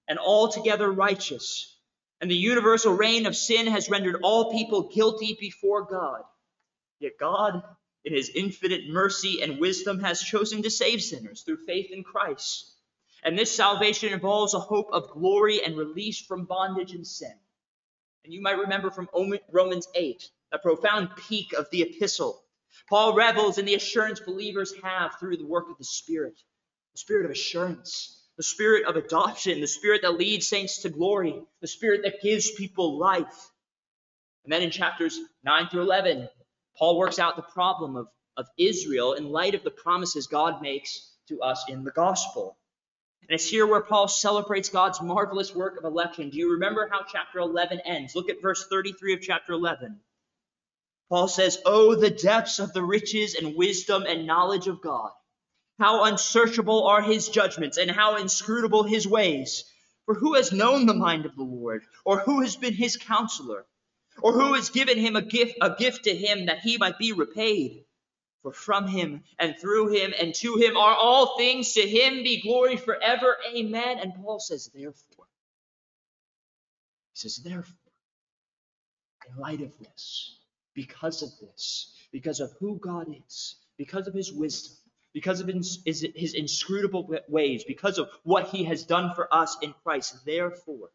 and 0.06 0.20
altogether 0.20 0.88
righteous. 0.88 1.78
And 2.20 2.30
the 2.30 2.36
universal 2.36 2.92
reign 2.92 3.26
of 3.26 3.34
sin 3.34 3.66
has 3.66 3.88
rendered 3.88 4.20
all 4.22 4.52
people 4.52 4.90
guilty 4.90 5.36
before 5.40 5.84
God. 5.84 6.22
Yet 6.98 7.12
God, 7.18 7.62
in 8.04 8.14
his 8.14 8.30
infinite 8.34 8.88
mercy 8.88 9.42
and 9.42 9.58
wisdom, 9.58 10.00
has 10.00 10.20
chosen 10.20 10.62
to 10.62 10.70
save 10.70 11.02
sinners 11.02 11.42
through 11.42 11.64
faith 11.66 11.90
in 11.90 12.04
Christ. 12.04 12.74
And 13.22 13.38
this 13.38 13.54
salvation 13.54 14.12
involves 14.12 14.54
a 14.54 14.60
hope 14.60 14.90
of 14.92 15.10
glory 15.10 15.64
and 15.64 15.76
release 15.76 16.20
from 16.20 16.44
bondage 16.44 16.92
and 16.92 17.06
sin. 17.06 17.34
And 18.24 18.34
you 18.34 18.42
might 18.42 18.58
remember 18.58 18.90
from 18.90 19.08
Romans 19.50 19.88
8, 19.94 20.30
a 20.52 20.58
profound 20.58 21.16
peak 21.16 21.54
of 21.54 21.70
the 21.70 21.82
epistle. 21.82 22.42
Paul 22.88 23.14
revels 23.14 23.56
in 23.56 23.64
the 23.64 23.74
assurance 23.74 24.20
believers 24.20 24.74
have 24.82 25.18
through 25.18 25.38
the 25.38 25.46
work 25.46 25.70
of 25.70 25.78
the 25.78 25.84
Spirit, 25.84 26.38
the 26.92 26.98
spirit 26.98 27.24
of 27.24 27.30
assurance 27.30 28.19
the 28.40 28.44
spirit 28.44 28.86
of 28.86 28.96
adoption, 28.96 29.60
the 29.60 29.66
spirit 29.66 30.00
that 30.00 30.16
leads 30.16 30.48
saints 30.48 30.78
to 30.78 30.88
glory, 30.88 31.42
the 31.60 31.66
spirit 31.66 32.00
that 32.04 32.22
gives 32.22 32.50
people 32.50 32.96
life. 32.96 33.50
And 34.44 34.50
then 34.50 34.62
in 34.62 34.70
chapters 34.70 35.20
9 35.44 35.68
through 35.68 35.82
11, 35.82 36.26
Paul 36.74 36.96
works 36.96 37.18
out 37.18 37.36
the 37.36 37.42
problem 37.42 37.96
of, 37.96 38.06
of 38.38 38.46
Israel 38.56 39.12
in 39.12 39.28
light 39.28 39.54
of 39.54 39.62
the 39.62 39.70
promises 39.70 40.26
God 40.26 40.62
makes 40.62 41.06
to 41.28 41.42
us 41.42 41.66
in 41.68 41.84
the 41.84 41.90
gospel. 41.90 42.56
And 43.28 43.34
it's 43.34 43.46
here 43.46 43.66
where 43.66 43.82
Paul 43.82 44.08
celebrates 44.08 44.70
God's 44.70 45.02
marvelous 45.02 45.54
work 45.54 45.76
of 45.76 45.84
election. 45.84 46.30
Do 46.30 46.38
you 46.38 46.52
remember 46.52 46.88
how 46.90 47.00
chapter 47.06 47.40
11 47.40 47.80
ends? 47.84 48.14
Look 48.16 48.30
at 48.30 48.40
verse 48.40 48.66
33 48.70 49.12
of 49.12 49.20
chapter 49.20 49.52
11. 49.52 50.00
Paul 51.10 51.28
says, 51.28 51.58
Oh, 51.66 51.94
the 51.94 52.08
depths 52.08 52.58
of 52.58 52.72
the 52.72 52.82
riches 52.82 53.34
and 53.34 53.54
wisdom 53.54 54.04
and 54.08 54.26
knowledge 54.26 54.66
of 54.66 54.80
God! 54.80 55.10
How 55.80 56.04
unsearchable 56.04 56.86
are 56.86 57.00
his 57.00 57.28
judgments, 57.30 57.78
and 57.78 57.90
how 57.90 58.16
inscrutable 58.16 58.84
his 58.84 59.08
ways. 59.08 59.64
For 60.04 60.14
who 60.14 60.34
has 60.34 60.52
known 60.52 60.86
the 60.86 60.94
mind 60.94 61.24
of 61.24 61.34
the 61.34 61.42
Lord, 61.42 61.82
or 62.04 62.20
who 62.20 62.42
has 62.42 62.54
been 62.54 62.74
his 62.74 62.98
counselor, 62.98 63.64
or 64.22 64.32
who 64.34 64.52
has 64.54 64.68
given 64.68 64.98
him 64.98 65.16
a 65.16 65.22
gift, 65.22 65.56
a 65.62 65.74
gift 65.74 66.04
to 66.04 66.14
him 66.14 66.46
that 66.46 66.60
he 66.60 66.76
might 66.76 66.98
be 66.98 67.12
repaid? 67.12 67.86
For 68.42 68.52
from 68.52 68.88
him 68.88 69.22
and 69.38 69.54
through 69.58 69.88
him 69.88 70.12
and 70.18 70.34
to 70.36 70.56
him 70.56 70.76
are 70.76 70.94
all 70.94 71.36
things. 71.36 71.74
To 71.74 71.82
him 71.82 72.22
be 72.22 72.40
glory 72.40 72.76
forever. 72.76 73.36
Amen. 73.54 73.98
And 73.98 74.14
Paul 74.14 74.40
says, 74.40 74.70
therefore. 74.74 75.26
He 77.12 77.20
says, 77.20 77.36
therefore, 77.36 77.92
in 79.28 79.36
light 79.40 79.60
of 79.60 79.78
this, 79.78 80.38
because 80.74 81.22
of 81.22 81.30
this, 81.40 81.94
because 82.12 82.40
of 82.40 82.50
who 82.60 82.78
God 82.78 83.06
is, 83.26 83.56
because 83.76 84.06
of 84.08 84.14
his 84.14 84.32
wisdom, 84.32 84.76
because 85.12 85.40
of 85.40 85.48
his, 85.48 86.34
inscrutable 86.34 87.10
ways, 87.28 87.64
because 87.64 87.98
of 87.98 88.08
what 88.22 88.48
he 88.48 88.64
has 88.64 88.84
done 88.84 89.12
for 89.14 89.32
us 89.34 89.56
in 89.60 89.74
Christ. 89.82 90.24
Therefore, 90.24 90.90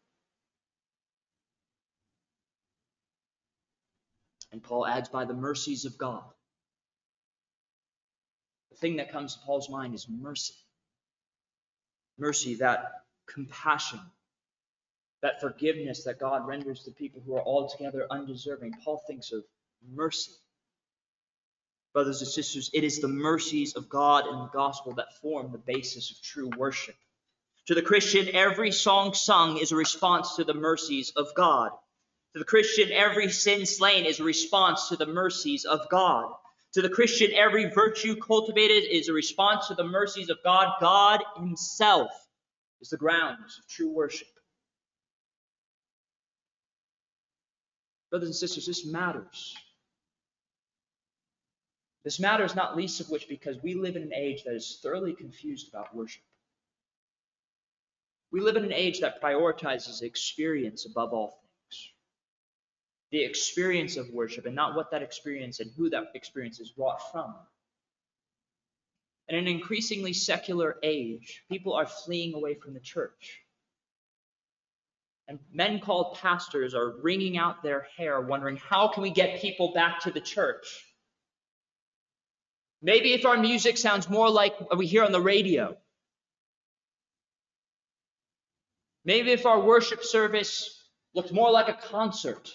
and 4.52 4.62
Paul 4.62 4.86
adds, 4.86 5.08
by 5.08 5.26
the 5.26 5.34
mercies 5.34 5.84
of 5.84 5.98
God. 5.98 6.22
The 8.70 8.76
thing 8.78 8.96
that 8.96 9.12
comes 9.12 9.34
to 9.34 9.40
Paul's 9.40 9.68
mind 9.68 9.94
is 9.94 10.06
mercy. 10.08 10.54
Mercy, 12.18 12.54
that 12.56 12.92
compassion, 13.26 14.00
that 15.20 15.40
forgiveness 15.40 16.04
that 16.04 16.18
God 16.18 16.46
renders 16.46 16.84
to 16.84 16.90
people 16.90 17.20
who 17.26 17.34
are 17.34 17.42
altogether 17.42 18.06
undeserving. 18.10 18.72
Paul 18.82 19.02
thinks 19.06 19.32
of 19.32 19.44
mercy 19.94 20.32
brothers 21.96 22.20
and 22.20 22.30
sisters, 22.30 22.68
it 22.74 22.84
is 22.84 23.00
the 23.00 23.08
mercies 23.08 23.74
of 23.74 23.88
God 23.88 24.26
and 24.26 24.42
the 24.42 24.50
gospel 24.52 24.92
that 24.96 25.16
form 25.22 25.50
the 25.50 25.56
basis 25.56 26.10
of 26.10 26.20
true 26.20 26.50
worship. 26.58 26.94
To 27.68 27.74
the 27.74 27.80
Christian, 27.80 28.34
every 28.34 28.70
song 28.70 29.14
sung 29.14 29.56
is 29.56 29.72
a 29.72 29.76
response 29.76 30.36
to 30.36 30.44
the 30.44 30.52
mercies 30.52 31.14
of 31.16 31.28
God. 31.34 31.70
To 32.34 32.38
the 32.38 32.44
Christian, 32.44 32.92
every 32.92 33.30
sin 33.30 33.64
slain 33.64 34.04
is 34.04 34.20
a 34.20 34.24
response 34.24 34.90
to 34.90 34.96
the 34.96 35.06
mercies 35.06 35.64
of 35.64 35.88
God. 35.88 36.34
To 36.74 36.82
the 36.82 36.90
Christian, 36.90 37.30
every 37.32 37.70
virtue 37.70 38.16
cultivated 38.16 38.94
is 38.94 39.08
a 39.08 39.14
response 39.14 39.68
to 39.68 39.74
the 39.74 39.84
mercies 39.84 40.28
of 40.28 40.36
God. 40.44 40.74
God 40.78 41.22
Himself 41.38 42.10
is 42.82 42.90
the 42.90 42.98
grounds 42.98 43.58
of 43.58 43.66
true 43.68 43.90
worship. 43.90 44.28
Brothers 48.10 48.28
and 48.28 48.36
sisters, 48.36 48.66
this 48.66 48.84
matters. 48.84 49.56
This 52.06 52.20
matters 52.20 52.54
not 52.54 52.76
least 52.76 53.00
of 53.00 53.10
which 53.10 53.28
because 53.28 53.60
we 53.64 53.74
live 53.74 53.96
in 53.96 54.02
an 54.04 54.14
age 54.14 54.44
that 54.44 54.54
is 54.54 54.78
thoroughly 54.80 55.12
confused 55.12 55.68
about 55.68 55.92
worship. 55.92 56.22
We 58.30 58.40
live 58.40 58.54
in 58.54 58.64
an 58.64 58.72
age 58.72 59.00
that 59.00 59.20
prioritizes 59.20 60.02
experience 60.02 60.86
above 60.86 61.12
all 61.12 61.30
things. 61.30 61.90
The 63.10 63.24
experience 63.24 63.96
of 63.96 64.08
worship 64.10 64.46
and 64.46 64.54
not 64.54 64.76
what 64.76 64.92
that 64.92 65.02
experience 65.02 65.58
and 65.58 65.72
who 65.76 65.90
that 65.90 66.12
experience 66.14 66.60
is 66.60 66.70
brought 66.70 67.10
from. 67.10 67.34
In 69.28 69.34
an 69.34 69.48
increasingly 69.48 70.12
secular 70.12 70.76
age, 70.84 71.42
people 71.50 71.72
are 71.72 71.86
fleeing 71.86 72.34
away 72.34 72.54
from 72.54 72.74
the 72.74 72.78
church. 72.78 73.40
And 75.26 75.40
men 75.52 75.80
called 75.80 76.18
pastors 76.18 76.72
are 76.72 77.00
wringing 77.02 77.36
out 77.36 77.64
their 77.64 77.88
hair, 77.96 78.20
wondering 78.20 78.58
how 78.58 78.86
can 78.86 79.02
we 79.02 79.10
get 79.10 79.40
people 79.40 79.72
back 79.74 80.02
to 80.02 80.12
the 80.12 80.20
church? 80.20 80.84
Maybe 82.86 83.14
if 83.14 83.26
our 83.26 83.36
music 83.36 83.78
sounds 83.78 84.08
more 84.08 84.30
like 84.30 84.54
we 84.76 84.86
hear 84.86 85.02
on 85.02 85.10
the 85.10 85.20
radio. 85.20 85.76
Maybe 89.04 89.32
if 89.32 89.44
our 89.44 89.60
worship 89.60 90.04
service 90.04 90.84
looked 91.12 91.32
more 91.32 91.50
like 91.50 91.68
a 91.68 91.72
concert. 91.72 92.48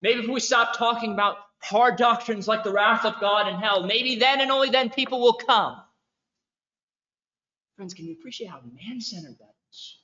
Maybe 0.00 0.20
if 0.20 0.26
we 0.26 0.40
stop 0.40 0.78
talking 0.78 1.12
about 1.12 1.36
hard 1.62 1.98
doctrines 1.98 2.48
like 2.48 2.64
the 2.64 2.72
wrath 2.72 3.04
of 3.04 3.20
God 3.20 3.46
and 3.46 3.62
hell, 3.62 3.84
maybe 3.84 4.16
then 4.16 4.40
and 4.40 4.50
only 4.50 4.70
then 4.70 4.88
people 4.88 5.20
will 5.20 5.34
come. 5.34 5.82
Friends, 7.76 7.92
can 7.92 8.06
you 8.06 8.14
appreciate 8.14 8.48
how 8.48 8.62
man 8.62 9.02
centered 9.02 9.36
that 9.38 9.54
is? 9.70 9.98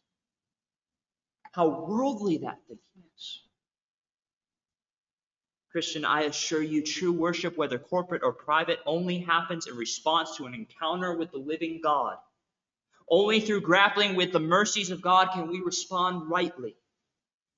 How 1.53 1.87
worldly 1.87 2.37
that 2.39 2.59
thinking 2.69 2.85
is? 2.99 3.10
Christian, 5.73 6.05
I 6.05 6.23
assure 6.23 6.63
you, 6.63 6.83
true 6.83 7.13
worship, 7.13 7.57
whether 7.57 7.79
corporate 7.79 8.23
or 8.25 8.33
private, 8.33 8.81
only 8.87 9.19
happens 9.21 9.69
in 9.69 9.77
response 9.77 10.37
to 10.37 10.47
an 10.47 10.55
encounter 10.55 11.17
with 11.17 11.31
the 11.31 11.39
living 11.39 11.81
God. 11.81 12.17
Only 13.09 13.41
through 13.41 13.61
grappling 13.61 14.17
with 14.17 14.33
the 14.33 14.41
mercies 14.41 14.91
of 14.91 15.01
God 15.01 15.29
can 15.33 15.49
we 15.49 15.61
respond 15.61 16.29
rightly. 16.29 16.77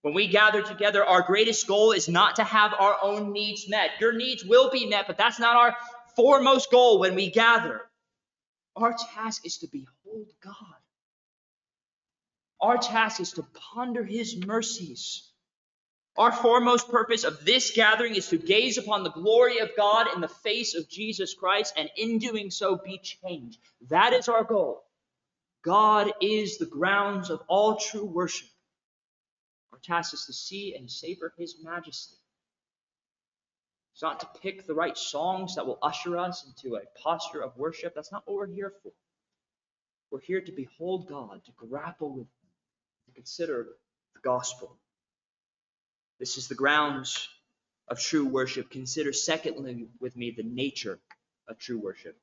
When 0.02 0.14
we 0.14 0.28
gather 0.28 0.62
together, 0.62 1.04
our 1.04 1.22
greatest 1.22 1.66
goal 1.66 1.92
is 1.92 2.08
not 2.08 2.36
to 2.36 2.44
have 2.44 2.74
our 2.78 2.96
own 3.02 3.32
needs 3.32 3.68
met. 3.68 3.90
Your 4.00 4.12
needs 4.12 4.44
will 4.44 4.70
be 4.70 4.86
met, 4.86 5.06
but 5.06 5.16
that's 5.16 5.38
not 5.38 5.56
our 5.56 5.76
foremost 6.16 6.70
goal 6.70 6.98
when 6.98 7.14
we 7.14 7.30
gather. 7.30 7.80
Our 8.76 8.94
task 9.14 9.46
is 9.46 9.58
to 9.58 9.68
behold 9.68 10.28
God. 10.42 10.54
Our 12.60 12.78
task 12.78 13.20
is 13.20 13.32
to 13.32 13.44
ponder 13.74 14.04
his 14.04 14.36
mercies 14.36 15.31
our 16.16 16.32
foremost 16.32 16.90
purpose 16.90 17.24
of 17.24 17.44
this 17.44 17.70
gathering 17.70 18.14
is 18.14 18.28
to 18.28 18.38
gaze 18.38 18.76
upon 18.76 19.02
the 19.02 19.10
glory 19.10 19.58
of 19.60 19.70
God 19.76 20.08
in 20.14 20.20
the 20.20 20.28
face 20.28 20.74
of 20.74 20.88
Jesus 20.88 21.32
Christ 21.34 21.72
and 21.76 21.88
in 21.96 22.18
doing 22.18 22.50
so 22.50 22.76
be 22.76 22.98
changed. 22.98 23.58
That 23.88 24.12
is 24.12 24.28
our 24.28 24.44
goal. 24.44 24.82
God 25.64 26.12
is 26.20 26.58
the 26.58 26.66
grounds 26.66 27.30
of 27.30 27.40
all 27.48 27.76
true 27.76 28.04
worship. 28.04 28.48
Our 29.72 29.78
task 29.78 30.12
is 30.12 30.26
to 30.26 30.32
see 30.32 30.74
and 30.76 30.90
savor 30.90 31.32
his 31.38 31.56
majesty. 31.62 32.16
It's 33.94 34.02
not 34.02 34.20
to 34.20 34.28
pick 34.40 34.66
the 34.66 34.74
right 34.74 34.96
songs 34.96 35.54
that 35.54 35.66
will 35.66 35.78
usher 35.82 36.18
us 36.18 36.46
into 36.46 36.76
a 36.76 37.00
posture 37.02 37.42
of 37.42 37.56
worship. 37.56 37.94
That's 37.94 38.12
not 38.12 38.22
what 38.26 38.36
we're 38.36 38.54
here 38.54 38.72
for. 38.82 38.92
We're 40.10 40.20
here 40.20 40.40
to 40.42 40.52
behold 40.52 41.08
God, 41.08 41.42
to 41.44 41.52
grapple 41.56 42.10
with 42.10 42.26
him, 42.26 42.50
to 43.06 43.12
consider 43.12 43.68
the 44.14 44.20
gospel. 44.20 44.76
This 46.22 46.38
is 46.38 46.46
the 46.46 46.54
grounds 46.54 47.28
of 47.88 47.98
true 47.98 48.24
worship. 48.24 48.70
Consider, 48.70 49.12
secondly, 49.12 49.88
with 49.98 50.16
me, 50.16 50.30
the 50.30 50.44
nature 50.44 51.00
of 51.48 51.58
true 51.58 51.80
worship. 51.80 52.16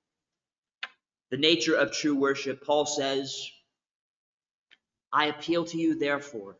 The 1.31 1.37
nature 1.37 1.75
of 1.75 1.91
true 1.91 2.15
worship, 2.15 2.65
Paul 2.65 2.85
says, 2.85 3.51
I 5.11 5.25
appeal 5.25 5.65
to 5.65 5.77
you, 5.77 5.99
therefore, 5.99 6.55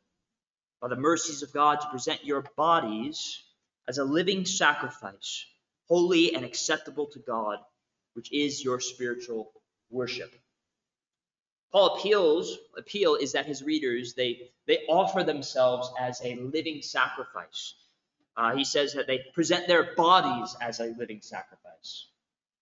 by 0.81 0.89
the 0.89 0.98
mercies 0.98 1.41
of 1.41 1.53
God, 1.53 1.79
to 1.79 1.88
present 1.88 2.25
your 2.25 2.43
bodies 2.58 3.41
as 3.88 4.00
a 4.00 4.03
living 4.03 4.43
sacrifice, 4.43 5.46
holy 5.88 6.36
and 6.36 6.43
acceptable 6.43 7.05
to 7.13 7.19
God, 7.19 7.60
which 8.15 8.34
is 8.34 8.62
your 8.62 8.81
spiritual 8.81 9.53
worship. 9.89 10.36
Paul 11.71 11.97
appeals 11.97 12.57
appeal 12.77 13.15
is 13.15 13.33
that 13.33 13.45
his 13.45 13.63
readers 13.63 14.13
they 14.13 14.49
they 14.65 14.85
offer 14.88 15.23
themselves 15.23 15.91
as 15.99 16.21
a 16.23 16.35
living 16.35 16.81
sacrifice. 16.81 17.75
Uh, 18.35 18.55
he 18.55 18.63
says 18.63 18.93
that 18.93 19.07
they 19.07 19.19
present 19.33 19.67
their 19.67 19.95
bodies 19.95 20.55
as 20.61 20.79
a 20.79 20.95
living 20.97 21.21
sacrifice. 21.21 22.07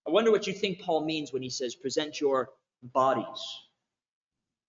I 0.06 0.10
wonder 0.10 0.30
what 0.30 0.46
you 0.46 0.52
think 0.52 0.80
Paul 0.80 1.04
means 1.04 1.32
when 1.32 1.42
he 1.42 1.50
says 1.50 1.74
present 1.74 2.20
your 2.20 2.50
bodies. 2.82 3.40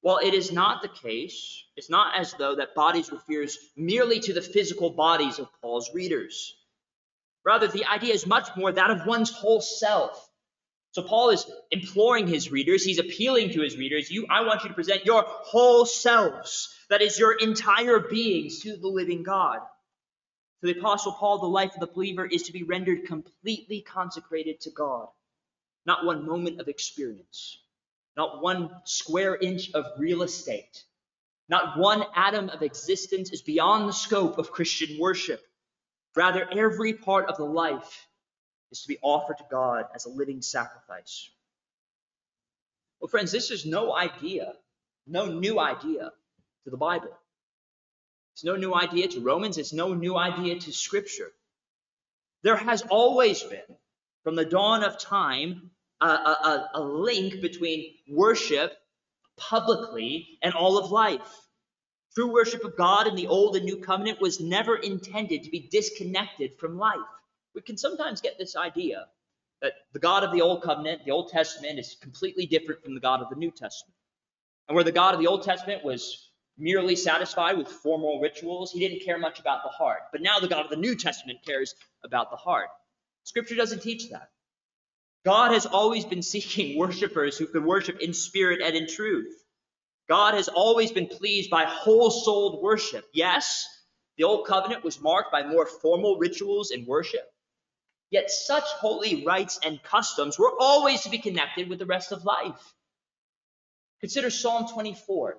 Well, 0.01 0.19
it 0.23 0.33
is 0.33 0.51
not 0.51 0.81
the 0.81 0.87
case, 0.87 1.63
it's 1.75 1.89
not 1.89 2.17
as 2.17 2.33
though 2.33 2.55
that 2.55 2.75
bodies 2.75 3.11
refers 3.11 3.57
merely 3.75 4.19
to 4.21 4.33
the 4.33 4.41
physical 4.41 4.91
bodies 4.91 5.39
of 5.39 5.49
Paul's 5.61 5.93
readers. 5.93 6.55
Rather, 7.43 7.67
the 7.67 7.85
idea 7.85 8.13
is 8.13 8.25
much 8.25 8.47
more 8.55 8.71
that 8.71 8.91
of 8.91 9.05
one's 9.05 9.31
whole 9.31 9.61
self. 9.61 10.28
So 10.91 11.03
Paul 11.03 11.29
is 11.29 11.45
imploring 11.69 12.27
his 12.27 12.51
readers, 12.51 12.83
he's 12.83 12.97
appealing 12.97 13.51
to 13.51 13.61
his 13.61 13.77
readers, 13.77 14.09
you 14.09 14.25
I 14.29 14.41
want 14.41 14.63
you 14.63 14.69
to 14.69 14.75
present 14.75 15.05
your 15.05 15.23
whole 15.27 15.85
selves, 15.85 16.75
that 16.89 17.01
is 17.01 17.19
your 17.19 17.33
entire 17.33 17.99
beings 17.99 18.61
to 18.61 18.75
the 18.75 18.87
living 18.87 19.21
God. 19.21 19.59
For 20.61 20.67
the 20.67 20.79
apostle 20.79 21.13
Paul, 21.13 21.37
the 21.37 21.45
life 21.47 21.73
of 21.75 21.79
the 21.79 21.93
believer 21.93 22.25
is 22.25 22.43
to 22.43 22.51
be 22.51 22.63
rendered 22.63 23.05
completely 23.05 23.81
consecrated 23.81 24.61
to 24.61 24.71
God. 24.71 25.07
Not 25.85 26.05
one 26.05 26.25
moment 26.25 26.59
of 26.59 26.67
experience, 26.67 27.59
not 28.17 28.41
one 28.41 28.69
square 28.85 29.35
inch 29.35 29.71
of 29.73 29.85
real 29.97 30.23
estate, 30.23 30.83
not 31.49 31.77
one 31.77 32.03
atom 32.15 32.49
of 32.49 32.63
existence 32.63 33.31
is 33.31 33.41
beyond 33.43 33.87
the 33.87 33.93
scope 33.93 34.39
of 34.39 34.51
Christian 34.51 34.99
worship. 34.99 35.41
Rather, 36.15 36.47
every 36.51 36.93
part 36.93 37.29
of 37.29 37.37
the 37.37 37.45
life 37.45 38.07
is 38.71 38.81
to 38.81 38.87
be 38.87 38.97
offered 39.01 39.37
to 39.37 39.45
God 39.49 39.85
as 39.95 40.05
a 40.05 40.09
living 40.09 40.41
sacrifice. 40.41 41.29
Well, 42.99 43.09
friends, 43.09 43.31
this 43.31 43.51
is 43.51 43.65
no 43.65 43.95
idea, 43.95 44.53
no 45.07 45.25
new 45.25 45.59
idea 45.59 46.11
to 46.63 46.69
the 46.69 46.77
Bible. 46.77 47.17
It's 48.33 48.43
no 48.43 48.55
new 48.55 48.73
idea 48.73 49.07
to 49.09 49.21
Romans, 49.21 49.57
it's 49.57 49.73
no 49.73 49.93
new 49.93 50.17
idea 50.17 50.59
to 50.59 50.71
Scripture. 50.71 51.31
There 52.43 52.55
has 52.55 52.83
always 52.83 53.43
been, 53.43 53.77
from 54.23 54.35
the 54.35 54.45
dawn 54.45 54.83
of 54.83 54.97
time, 54.99 55.71
a, 56.01 56.05
a, 56.05 56.69
a 56.75 56.81
link 56.81 57.41
between 57.41 57.93
worship 58.07 58.73
publicly 59.37 60.37
and 60.41 60.53
all 60.53 60.77
of 60.77 60.91
life. 60.91 61.47
True 62.15 62.31
worship 62.31 62.63
of 62.63 62.77
God 62.77 63.07
in 63.07 63.15
the 63.15 63.27
Old 63.27 63.55
and 63.55 63.65
New 63.65 63.77
Covenant 63.77 64.21
was 64.21 64.39
never 64.39 64.75
intended 64.75 65.43
to 65.43 65.49
be 65.49 65.67
disconnected 65.71 66.57
from 66.59 66.77
life. 66.77 66.99
We 67.55 67.61
can 67.61 67.77
sometimes 67.77 68.21
get 68.21 68.37
this 68.37 68.55
idea 68.55 69.07
that 69.61 69.73
the 69.93 69.99
God 69.99 70.23
of 70.23 70.31
the 70.31 70.41
Old 70.41 70.63
Covenant, 70.63 71.03
the 71.05 71.11
Old 71.11 71.29
Testament, 71.29 71.79
is 71.79 71.97
completely 72.01 72.45
different 72.45 72.83
from 72.83 72.93
the 72.93 73.01
God 73.01 73.21
of 73.21 73.29
the 73.29 73.35
New 73.35 73.51
Testament. 73.51 73.95
And 74.67 74.75
where 74.75 74.83
the 74.83 74.91
God 74.91 75.13
of 75.13 75.19
the 75.19 75.27
Old 75.27 75.43
Testament 75.43 75.83
was 75.83 76.29
merely 76.57 76.95
satisfied 76.95 77.57
with 77.57 77.67
formal 77.67 78.19
rituals, 78.19 78.71
he 78.71 78.79
didn't 78.79 79.03
care 79.03 79.17
much 79.17 79.39
about 79.39 79.63
the 79.63 79.69
heart. 79.69 80.01
But 80.11 80.21
now 80.21 80.39
the 80.39 80.47
God 80.47 80.65
of 80.65 80.69
the 80.69 80.77
New 80.77 80.95
Testament 80.95 81.39
cares 81.45 81.73
about 82.03 82.29
the 82.29 82.37
heart. 82.37 82.69
Scripture 83.23 83.55
doesn't 83.55 83.81
teach 83.81 84.09
that. 84.09 84.29
God 85.25 85.51
has 85.51 85.65
always 85.65 86.05
been 86.05 86.21
seeking 86.21 86.77
worshipers 86.77 87.37
who 87.37 87.47
could 87.47 87.65
worship 87.65 87.99
in 87.99 88.13
spirit 88.13 88.61
and 88.61 88.75
in 88.75 88.87
truth. 88.87 89.33
God 90.07 90.33
has 90.33 90.47
always 90.47 90.91
been 90.91 91.07
pleased 91.07 91.49
by 91.49 91.65
whole 91.65 92.09
souled 92.09 92.63
worship. 92.63 93.05
Yes, 93.13 93.65
the 94.17 94.23
Old 94.23 94.47
Covenant 94.47 94.83
was 94.83 94.99
marked 94.99 95.31
by 95.31 95.45
more 95.45 95.65
formal 95.65 96.17
rituals 96.17 96.71
and 96.71 96.87
worship. 96.87 97.29
Yet 98.11 98.31
such 98.31 98.63
holy 98.63 99.25
rites 99.25 99.59
and 99.63 99.81
customs 99.83 100.39
were 100.39 100.53
always 100.59 101.01
to 101.01 101.09
be 101.09 101.19
connected 101.19 101.69
with 101.69 101.79
the 101.79 101.85
rest 101.85 102.11
of 102.11 102.25
life. 102.25 102.73
Consider 103.99 104.29
Psalm 104.29 104.67
24. 104.67 105.37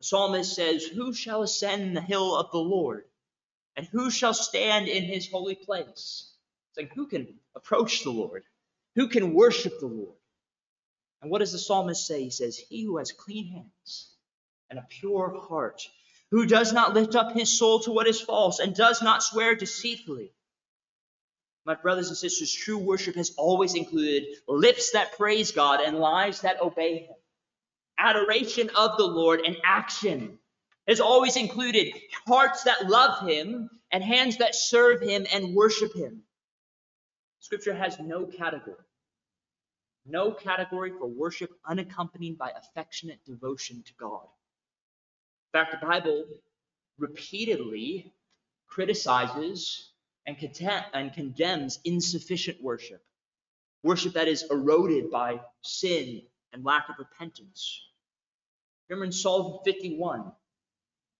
The 0.00 0.04
psalmist 0.04 0.54
says, 0.54 0.84
Who 0.84 1.12
shall 1.12 1.42
ascend 1.42 1.96
the 1.96 2.00
hill 2.00 2.34
of 2.34 2.50
the 2.50 2.58
Lord? 2.58 3.04
And 3.76 3.86
who 3.86 4.10
shall 4.10 4.34
stand 4.34 4.88
in 4.88 5.04
his 5.04 5.30
holy 5.30 5.54
place? 5.54 6.32
It's 6.70 6.78
like, 6.78 6.92
who 6.94 7.06
can 7.06 7.38
approach 7.54 8.02
the 8.02 8.10
Lord? 8.10 8.44
Who 8.96 9.08
can 9.08 9.34
worship 9.34 9.78
the 9.78 9.86
Lord? 9.86 10.16
And 11.22 11.30
what 11.30 11.38
does 11.38 11.52
the 11.52 11.58
psalmist 11.58 12.06
say? 12.06 12.24
He 12.24 12.30
says, 12.30 12.58
He 12.58 12.82
who 12.84 12.96
has 12.96 13.12
clean 13.12 13.52
hands 13.52 14.14
and 14.70 14.78
a 14.78 14.86
pure 14.88 15.38
heart, 15.48 15.82
who 16.30 16.46
does 16.46 16.72
not 16.72 16.94
lift 16.94 17.14
up 17.14 17.32
his 17.32 17.56
soul 17.56 17.80
to 17.80 17.92
what 17.92 18.06
is 18.06 18.20
false 18.20 18.58
and 18.58 18.74
does 18.74 19.02
not 19.02 19.22
swear 19.22 19.54
deceitfully. 19.54 20.32
My 21.66 21.74
brothers 21.74 22.08
and 22.08 22.16
sisters, 22.16 22.52
true 22.52 22.78
worship 22.78 23.16
has 23.16 23.32
always 23.36 23.74
included 23.74 24.24
lips 24.48 24.92
that 24.92 25.16
praise 25.16 25.52
God 25.52 25.80
and 25.80 25.98
lives 25.98 26.40
that 26.40 26.60
obey 26.60 27.00
Him. 27.00 27.14
Adoration 27.98 28.70
of 28.76 28.96
the 28.96 29.06
Lord 29.06 29.40
and 29.40 29.56
action 29.62 30.38
has 30.88 31.00
always 31.00 31.36
included 31.36 31.92
hearts 32.26 32.64
that 32.64 32.88
love 32.88 33.28
Him 33.28 33.68
and 33.90 34.02
hands 34.02 34.38
that 34.38 34.54
serve 34.54 35.02
Him 35.02 35.26
and 35.32 35.54
worship 35.54 35.94
Him. 35.94 36.22
Scripture 37.40 37.74
has 37.74 37.98
no 37.98 38.24
category, 38.24 38.76
no 40.06 40.32
category 40.32 40.92
for 40.98 41.06
worship 41.06 41.50
unaccompanied 41.66 42.38
by 42.38 42.50
affectionate 42.50 43.24
devotion 43.26 43.82
to 43.86 43.92
God. 43.98 44.26
In 45.52 45.60
fact, 45.60 45.72
the 45.78 45.86
Bible 45.86 46.24
repeatedly 46.98 48.12
criticizes 48.66 49.89
and, 50.26 50.36
and 50.94 51.12
condemns 51.12 51.78
insufficient 51.84 52.62
worship, 52.62 53.02
worship 53.82 54.14
that 54.14 54.28
is 54.28 54.44
eroded 54.50 55.10
by 55.10 55.40
sin 55.62 56.22
and 56.52 56.64
lack 56.64 56.88
of 56.88 56.96
repentance. 56.98 57.82
Remember 58.88 59.06
in 59.06 59.12
Psalm 59.12 59.60
51, 59.64 60.32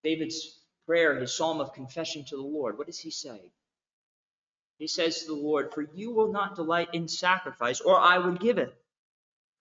David's 0.03 0.59
prayer, 0.85 1.19
his 1.19 1.35
psalm 1.35 1.61
of 1.61 1.73
confession 1.73 2.25
to 2.25 2.35
the 2.35 2.41
Lord, 2.41 2.77
what 2.77 2.87
does 2.87 2.99
he 2.99 3.11
say? 3.11 3.51
He 4.77 4.87
says 4.87 5.19
to 5.21 5.27
the 5.27 5.35
Lord, 5.35 5.73
For 5.73 5.83
you 5.93 6.11
will 6.11 6.31
not 6.31 6.55
delight 6.55 6.89
in 6.93 7.07
sacrifice, 7.07 7.81
or 7.81 7.99
I 7.99 8.17
would 8.17 8.39
give 8.39 8.57
it. 8.57 8.75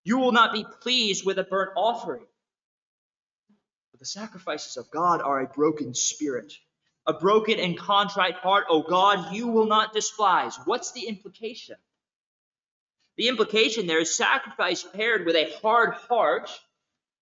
You 0.02 0.18
will 0.18 0.32
not 0.32 0.52
be 0.52 0.64
pleased 0.80 1.26
with 1.26 1.38
a 1.38 1.44
burnt 1.44 1.72
offering. 1.76 2.24
But 3.92 4.00
the 4.00 4.06
sacrifices 4.06 4.78
of 4.78 4.90
God 4.90 5.20
are 5.20 5.40
a 5.40 5.46
broken 5.46 5.94
spirit, 5.94 6.54
a 7.06 7.12
broken 7.12 7.58
and 7.58 7.78
contrite 7.78 8.36
heart, 8.36 8.66
O 8.68 8.82
God, 8.82 9.34
you 9.34 9.48
will 9.48 9.66
not 9.66 9.92
despise. 9.92 10.56
What's 10.64 10.92
the 10.92 11.06
implication? 11.06 11.76
The 13.16 13.28
implication 13.28 13.86
there 13.86 14.00
is 14.00 14.14
sacrifice 14.14 14.82
paired 14.82 15.26
with 15.26 15.36
a 15.36 15.52
hard 15.60 15.94
heart 15.94 16.50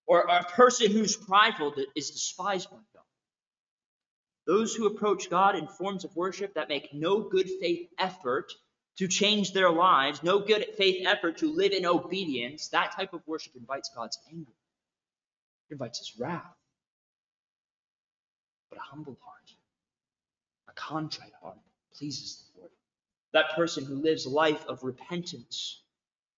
or 0.06 0.20
a 0.20 0.44
person 0.44 0.90
who's 0.90 1.16
prideful 1.16 1.74
is 1.96 2.10
despised 2.10 2.70
by 2.70 2.76
God. 2.76 3.02
Those 4.46 4.74
who 4.74 4.86
approach 4.86 5.28
God 5.28 5.56
in 5.56 5.66
forms 5.66 6.04
of 6.04 6.16
worship 6.16 6.54
that 6.54 6.68
make 6.68 6.94
no 6.94 7.20
good 7.20 7.48
faith 7.60 7.88
effort 7.98 8.52
to 8.98 9.06
change 9.06 9.52
their 9.52 9.70
lives, 9.70 10.22
no 10.22 10.38
good 10.40 10.66
faith 10.76 11.06
effort 11.06 11.38
to 11.38 11.52
live 11.52 11.72
in 11.72 11.84
obedience, 11.84 12.68
that 12.68 12.92
type 12.96 13.12
of 13.12 13.20
worship 13.26 13.54
invites 13.54 13.90
God's 13.94 14.18
anger. 14.30 14.52
It 15.68 15.74
invites 15.74 15.98
his 15.98 16.18
wrath. 16.18 16.42
But 18.70 18.78
a 18.78 18.82
humble 18.82 19.18
heart, 19.22 19.52
contrite 20.78 21.32
heart, 21.42 21.58
pleases 21.96 22.44
the 22.54 22.60
Lord. 22.60 22.70
That 23.32 23.56
person 23.56 23.84
who 23.84 23.96
lives 23.96 24.24
a 24.24 24.30
life 24.30 24.64
of 24.66 24.84
repentance, 24.84 25.82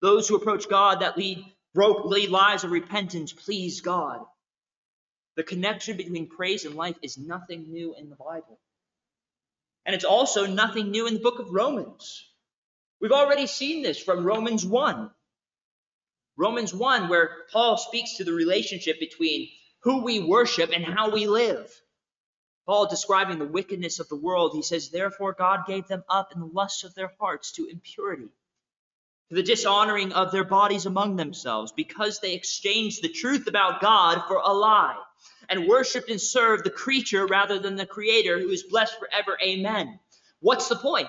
those 0.00 0.28
who 0.28 0.36
approach 0.36 0.68
God 0.68 1.02
that 1.02 1.16
lead 1.16 1.44
broke 1.74 2.04
lead 2.06 2.30
lives 2.30 2.64
of 2.64 2.70
repentance, 2.70 3.32
please 3.32 3.80
God. 3.80 4.20
The 5.36 5.44
connection 5.44 5.96
between 5.96 6.26
praise 6.26 6.64
and 6.64 6.74
life 6.74 6.96
is 7.02 7.16
nothing 7.16 7.70
new 7.70 7.94
in 7.94 8.10
the 8.10 8.16
Bible. 8.16 8.58
And 9.86 9.94
it's 9.94 10.04
also 10.04 10.46
nothing 10.46 10.90
new 10.90 11.06
in 11.06 11.14
the 11.14 11.20
book 11.20 11.38
of 11.38 11.52
Romans. 11.52 12.26
We've 13.00 13.12
already 13.12 13.46
seen 13.46 13.82
this 13.82 13.98
from 13.98 14.24
Romans 14.24 14.66
1. 14.66 15.10
Romans 16.36 16.74
1, 16.74 17.08
where 17.08 17.30
Paul 17.52 17.76
speaks 17.76 18.16
to 18.16 18.24
the 18.24 18.32
relationship 18.32 18.98
between 18.98 19.48
who 19.82 20.02
we 20.02 20.20
worship 20.20 20.70
and 20.74 20.84
how 20.84 21.10
we 21.10 21.26
live. 21.26 21.70
Paul 22.70 22.86
describing 22.86 23.40
the 23.40 23.46
wickedness 23.46 23.98
of 23.98 24.08
the 24.08 24.14
world, 24.14 24.52
he 24.54 24.62
says, 24.62 24.90
Therefore 24.90 25.32
God 25.32 25.66
gave 25.66 25.88
them 25.88 26.04
up 26.08 26.30
in 26.32 26.38
the 26.38 26.46
lusts 26.46 26.84
of 26.84 26.94
their 26.94 27.10
hearts 27.18 27.50
to 27.54 27.66
impurity 27.66 28.28
to 29.28 29.34
the 29.34 29.42
dishonoring 29.42 30.12
of 30.12 30.30
their 30.30 30.44
bodies 30.44 30.86
among 30.86 31.16
themselves, 31.16 31.72
because 31.72 32.20
they 32.20 32.32
exchanged 32.32 33.02
the 33.02 33.08
truth 33.08 33.48
about 33.48 33.80
God 33.80 34.22
for 34.28 34.36
a 34.36 34.52
lie, 34.52 34.96
and 35.48 35.66
worshiped 35.66 36.10
and 36.10 36.20
served 36.20 36.62
the 36.62 36.70
creature 36.70 37.26
rather 37.26 37.58
than 37.58 37.74
the 37.74 37.86
Creator, 37.86 38.38
who 38.38 38.50
is 38.50 38.62
blessed 38.62 38.96
forever. 39.00 39.36
Amen. 39.42 39.98
What's 40.38 40.68
the 40.68 40.76
point? 40.76 41.08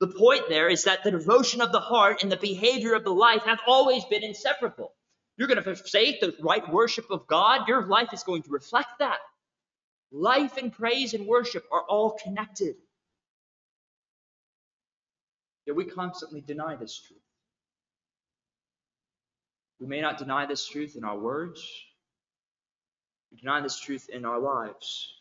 The 0.00 0.08
point 0.08 0.50
there 0.50 0.68
is 0.68 0.84
that 0.84 1.04
the 1.04 1.10
devotion 1.10 1.62
of 1.62 1.72
the 1.72 1.80
heart 1.80 2.22
and 2.22 2.30
the 2.30 2.36
behavior 2.36 2.92
of 2.92 3.02
the 3.02 3.14
life 3.14 3.44
have 3.44 3.60
always 3.66 4.04
been 4.04 4.22
inseparable. 4.22 4.92
You're 5.38 5.48
going 5.48 5.56
to 5.56 5.74
forsake 5.74 6.20
the 6.20 6.36
right 6.42 6.70
worship 6.70 7.10
of 7.10 7.26
God, 7.26 7.66
your 7.66 7.86
life 7.86 8.12
is 8.12 8.24
going 8.24 8.42
to 8.42 8.50
reflect 8.50 8.98
that. 8.98 9.20
Life 10.12 10.56
and 10.56 10.72
praise 10.72 11.14
and 11.14 11.26
worship 11.26 11.64
are 11.72 11.82
all 11.82 12.12
connected. 12.22 12.76
Yet 15.66 15.76
we 15.76 15.84
constantly 15.84 16.40
deny 16.40 16.76
this 16.76 16.98
truth. 16.98 17.20
We 19.80 19.86
may 19.86 20.00
not 20.00 20.18
deny 20.18 20.46
this 20.46 20.66
truth 20.66 20.96
in 20.96 21.04
our 21.04 21.18
words, 21.18 21.62
we 23.30 23.38
deny 23.38 23.60
this 23.60 23.78
truth 23.78 24.08
in 24.08 24.24
our 24.24 24.38
lives. 24.38 25.12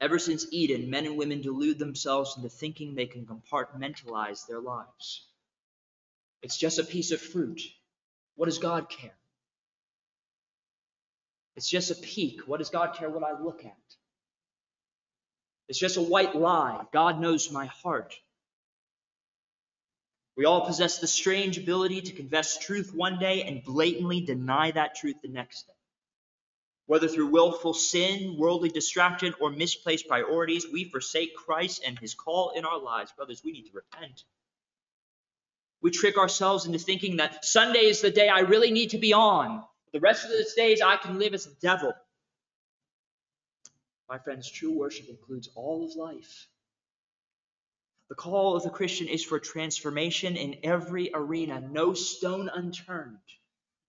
Ever 0.00 0.18
since 0.18 0.46
Eden, 0.52 0.90
men 0.90 1.06
and 1.06 1.16
women 1.16 1.40
delude 1.40 1.78
themselves 1.78 2.36
into 2.36 2.48
thinking 2.48 2.94
they 2.94 3.06
can 3.06 3.26
compartmentalize 3.26 4.46
their 4.46 4.60
lives. 4.60 5.26
It's 6.42 6.56
just 6.56 6.78
a 6.78 6.84
piece 6.84 7.10
of 7.10 7.20
fruit. 7.20 7.60
What 8.36 8.46
does 8.46 8.58
God 8.58 8.88
care? 8.88 9.17
It's 11.58 11.68
just 11.68 11.90
a 11.90 11.96
peek. 11.96 12.42
What 12.46 12.58
does 12.58 12.70
God 12.70 12.94
care 12.94 13.10
what 13.10 13.24
I 13.24 13.32
look 13.32 13.64
at? 13.64 13.72
It's 15.68 15.80
just 15.80 15.96
a 15.96 16.00
white 16.00 16.36
lie. 16.36 16.84
God 16.92 17.20
knows 17.20 17.50
my 17.50 17.66
heart. 17.66 18.14
We 20.36 20.44
all 20.44 20.64
possess 20.64 21.00
the 21.00 21.08
strange 21.08 21.58
ability 21.58 22.02
to 22.02 22.12
confess 22.12 22.58
truth 22.58 22.92
one 22.94 23.18
day 23.18 23.42
and 23.42 23.64
blatantly 23.64 24.20
deny 24.20 24.70
that 24.70 24.94
truth 24.94 25.16
the 25.20 25.30
next 25.30 25.66
day. 25.66 25.72
Whether 26.86 27.08
through 27.08 27.32
willful 27.32 27.74
sin, 27.74 28.36
worldly 28.38 28.68
distraction, 28.68 29.34
or 29.40 29.50
misplaced 29.50 30.06
priorities, 30.06 30.64
we 30.72 30.84
forsake 30.84 31.34
Christ 31.34 31.82
and 31.84 31.98
his 31.98 32.14
call 32.14 32.52
in 32.54 32.64
our 32.64 32.78
lives. 32.80 33.10
Brothers, 33.16 33.42
we 33.44 33.50
need 33.50 33.66
to 33.66 33.72
repent. 33.74 34.22
We 35.82 35.90
trick 35.90 36.18
ourselves 36.18 36.66
into 36.66 36.78
thinking 36.78 37.16
that 37.16 37.44
Sunday 37.44 37.86
is 37.86 38.00
the 38.00 38.12
day 38.12 38.28
I 38.28 38.42
really 38.42 38.70
need 38.70 38.90
to 38.90 38.98
be 38.98 39.12
on. 39.12 39.64
The 39.92 40.00
rest 40.00 40.24
of 40.24 40.30
the 40.30 40.46
days 40.56 40.80
I 40.82 40.96
can 40.96 41.18
live 41.18 41.34
as 41.34 41.46
a 41.46 41.54
devil. 41.60 41.92
My 44.08 44.18
friends, 44.18 44.50
true 44.50 44.72
worship 44.72 45.08
includes 45.08 45.48
all 45.54 45.84
of 45.84 45.96
life. 45.96 46.48
The 48.08 48.14
call 48.14 48.56
of 48.56 48.62
the 48.62 48.70
Christian 48.70 49.06
is 49.06 49.22
for 49.22 49.38
transformation 49.38 50.36
in 50.36 50.60
every 50.62 51.10
arena, 51.12 51.60
no 51.60 51.92
stone 51.92 52.48
unturned, 52.52 53.18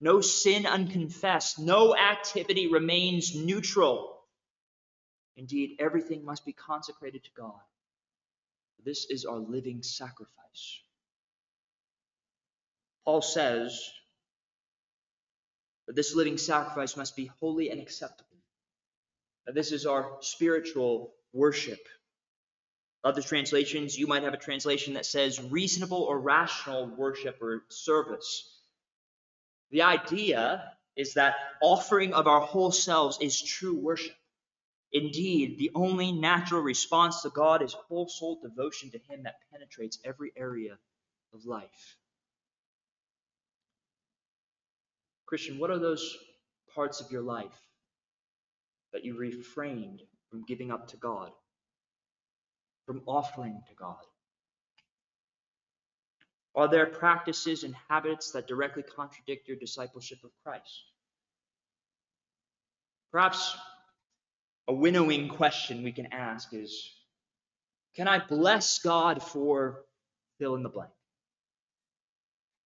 no 0.00 0.20
sin 0.20 0.66
unconfessed, 0.66 1.58
no 1.58 1.96
activity 1.96 2.70
remains 2.70 3.34
neutral. 3.34 4.18
Indeed, 5.36 5.76
everything 5.78 6.24
must 6.24 6.44
be 6.44 6.52
consecrated 6.52 7.24
to 7.24 7.30
God. 7.34 7.60
This 8.84 9.06
is 9.08 9.24
our 9.24 9.38
living 9.38 9.82
sacrifice. 9.82 10.82
Paul 13.06 13.22
says 13.22 13.90
this 15.96 16.14
living 16.14 16.38
sacrifice 16.38 16.96
must 16.96 17.16
be 17.16 17.30
holy 17.40 17.70
and 17.70 17.80
acceptable. 17.80 18.36
That 19.46 19.54
this 19.54 19.72
is 19.72 19.86
our 19.86 20.18
spiritual 20.20 21.12
worship. 21.32 21.80
Other 23.02 23.22
translations, 23.22 23.98
you 23.98 24.06
might 24.06 24.24
have 24.24 24.34
a 24.34 24.38
translation 24.38 24.94
that 24.94 25.06
says 25.06 25.42
reasonable 25.42 26.02
or 26.02 26.18
rational 26.20 26.86
worship 26.86 27.38
or 27.40 27.64
service. 27.68 28.60
The 29.70 29.82
idea 29.82 30.72
is 30.96 31.14
that 31.14 31.36
offering 31.62 32.12
of 32.12 32.26
our 32.26 32.40
whole 32.40 32.72
selves 32.72 33.18
is 33.20 33.40
true 33.40 33.76
worship. 33.76 34.14
Indeed, 34.92 35.58
the 35.58 35.70
only 35.74 36.12
natural 36.12 36.60
response 36.60 37.22
to 37.22 37.30
God 37.30 37.62
is 37.62 37.72
whole 37.72 38.08
soul 38.08 38.40
devotion 38.42 38.90
to 38.90 38.98
Him 38.98 39.22
that 39.22 39.36
penetrates 39.52 39.98
every 40.04 40.32
area 40.36 40.76
of 41.32 41.44
life. 41.46 41.96
Christian, 45.30 45.60
what 45.60 45.70
are 45.70 45.78
those 45.78 46.18
parts 46.74 47.00
of 47.00 47.12
your 47.12 47.22
life 47.22 47.54
that 48.92 49.04
you 49.04 49.16
refrained 49.16 50.02
from 50.28 50.44
giving 50.44 50.72
up 50.72 50.88
to 50.88 50.96
God, 50.96 51.30
from 52.84 53.02
offering 53.06 53.62
to 53.68 53.74
God? 53.76 53.94
Are 56.56 56.66
there 56.66 56.86
practices 56.86 57.62
and 57.62 57.76
habits 57.88 58.32
that 58.32 58.48
directly 58.48 58.82
contradict 58.82 59.46
your 59.46 59.56
discipleship 59.56 60.18
of 60.24 60.32
Christ? 60.44 60.82
Perhaps 63.12 63.56
a 64.66 64.74
winnowing 64.74 65.28
question 65.28 65.84
we 65.84 65.92
can 65.92 66.06
ask 66.12 66.52
is 66.52 66.90
Can 67.94 68.08
I 68.08 68.18
bless 68.18 68.80
God 68.80 69.22
for 69.22 69.84
fill 70.40 70.56
in 70.56 70.64
the 70.64 70.68
blank? 70.68 70.90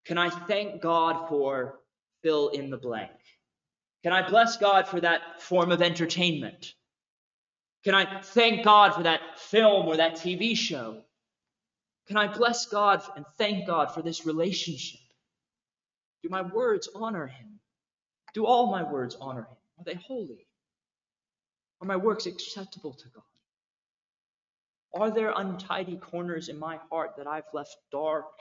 Can 0.07 0.17
I 0.17 0.31
thank 0.31 0.81
God 0.81 1.29
for 1.29 1.79
fill 2.25 2.49
in 2.49 2.71
the 2.71 2.77
blank? 2.77 3.13
Can 4.03 4.13
I 4.13 4.29
bless 4.29 4.57
God 4.57 4.89
for 4.89 5.01
that 5.01 5.41
form 5.41 5.71
of 5.71 5.81
entertainment? 5.81 6.75
Can 7.85 7.95
I 7.95 8.21
thank 8.23 8.65
God 8.65 8.95
for 8.95 9.03
that 9.05 9.39
film 9.39 9.87
or 9.87 9.99
that 9.99 10.17
TV 10.17 10.57
show? 10.57 11.03
Can 12.09 12.17
I 12.17 12.27
bless 12.27 12.67
God 12.67 13.03
and 13.15 13.25
thank 13.39 13.67
God 13.67 13.93
for 13.93 14.03
this 14.03 14.27
relationship? 14.27 15.01
Do 16.23 16.31
my 16.31 16.43
words 16.43 16.89
honor 16.95 17.27
Him? 17.27 17.61
Do 18.33 18.47
all 18.47 18.71
my 18.71 18.83
words 18.83 19.17
honor 19.21 19.43
Him? 19.43 19.57
Are 19.79 19.85
they 19.85 19.95
holy? 19.95 20.47
Are 21.81 21.87
my 21.87 21.97
works 21.97 22.27
acceptable 22.27 22.95
to 22.95 23.09
God? 23.09 23.23
Are 24.95 25.11
there 25.11 25.33
untidy 25.37 25.97
corners 25.97 26.49
in 26.49 26.59
my 26.59 26.79
heart 26.91 27.17
that 27.19 27.27
I've 27.27 27.53
left 27.53 27.77
dark 27.91 28.33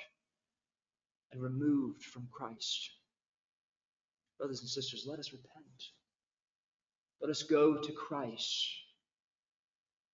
and 1.32 1.42
removed 1.42 2.04
from 2.04 2.28
Christ? 2.32 2.92
Brothers 4.44 4.60
and 4.60 4.70
sisters, 4.70 5.06
let 5.08 5.20
us 5.20 5.32
repent. 5.32 5.84
Let 7.22 7.32
us 7.32 7.44
go 7.44 7.78
to 7.78 7.92
Christ. 7.94 8.68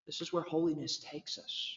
This 0.06 0.20
is 0.20 0.32
where 0.32 0.44
holiness 0.44 1.00
takes 1.00 1.36
us. 1.36 1.76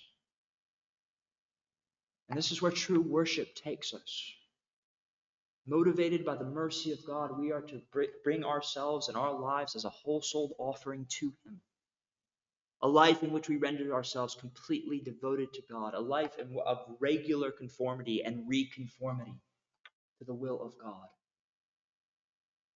And 2.29 2.37
this 2.37 2.51
is 2.51 2.61
where 2.61 2.71
true 2.71 3.01
worship 3.01 3.55
takes 3.55 3.95
us. 3.95 4.31
Motivated 5.65 6.23
by 6.23 6.35
the 6.35 6.45
mercy 6.45 6.91
of 6.91 7.03
God, 7.07 7.39
we 7.39 7.51
are 7.51 7.63
to 7.63 7.81
bring 8.23 8.43
ourselves 8.43 9.07
and 9.07 9.17
our 9.17 9.33
lives 9.33 9.75
as 9.75 9.85
a 9.85 9.89
whole 9.89 10.21
souled 10.21 10.53
offering 10.59 11.07
to 11.09 11.33
Him. 11.43 11.59
A 12.83 12.87
life 12.87 13.23
in 13.23 13.31
which 13.31 13.49
we 13.49 13.57
render 13.57 13.95
ourselves 13.95 14.35
completely 14.35 14.99
devoted 14.99 15.53
to 15.53 15.63
God, 15.71 15.95
a 15.95 15.99
life 15.99 16.37
of 16.67 16.77
regular 16.99 17.49
conformity 17.49 18.21
and 18.23 18.47
reconformity 18.47 19.41
to 20.19 20.25
the 20.25 20.35
will 20.35 20.61
of 20.61 20.77
God. 20.77 21.07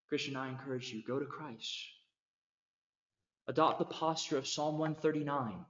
Christian, 0.10 0.36
I 0.36 0.50
encourage 0.50 0.92
you 0.92 1.04
go 1.06 1.20
to 1.20 1.26
Christ. 1.26 1.76
Adopt 3.48 3.80
the 3.80 3.86
posture 3.86 4.38
of 4.38 4.48
Psalm 4.48 4.78
139, 4.78 5.66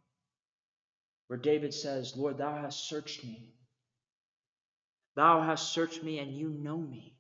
where 1.27 1.39
David 1.39 1.73
says, 1.73 2.15
Lord, 2.15 2.37
thou 2.37 2.55
hast 2.55 2.87
searched 2.87 3.23
me. 3.23 3.53
Thou 5.15 5.41
hast 5.41 5.71
searched 5.73 6.03
me, 6.03 6.19
and 6.19 6.31
you 6.31 6.49
know 6.49 6.77
me. 6.77 7.15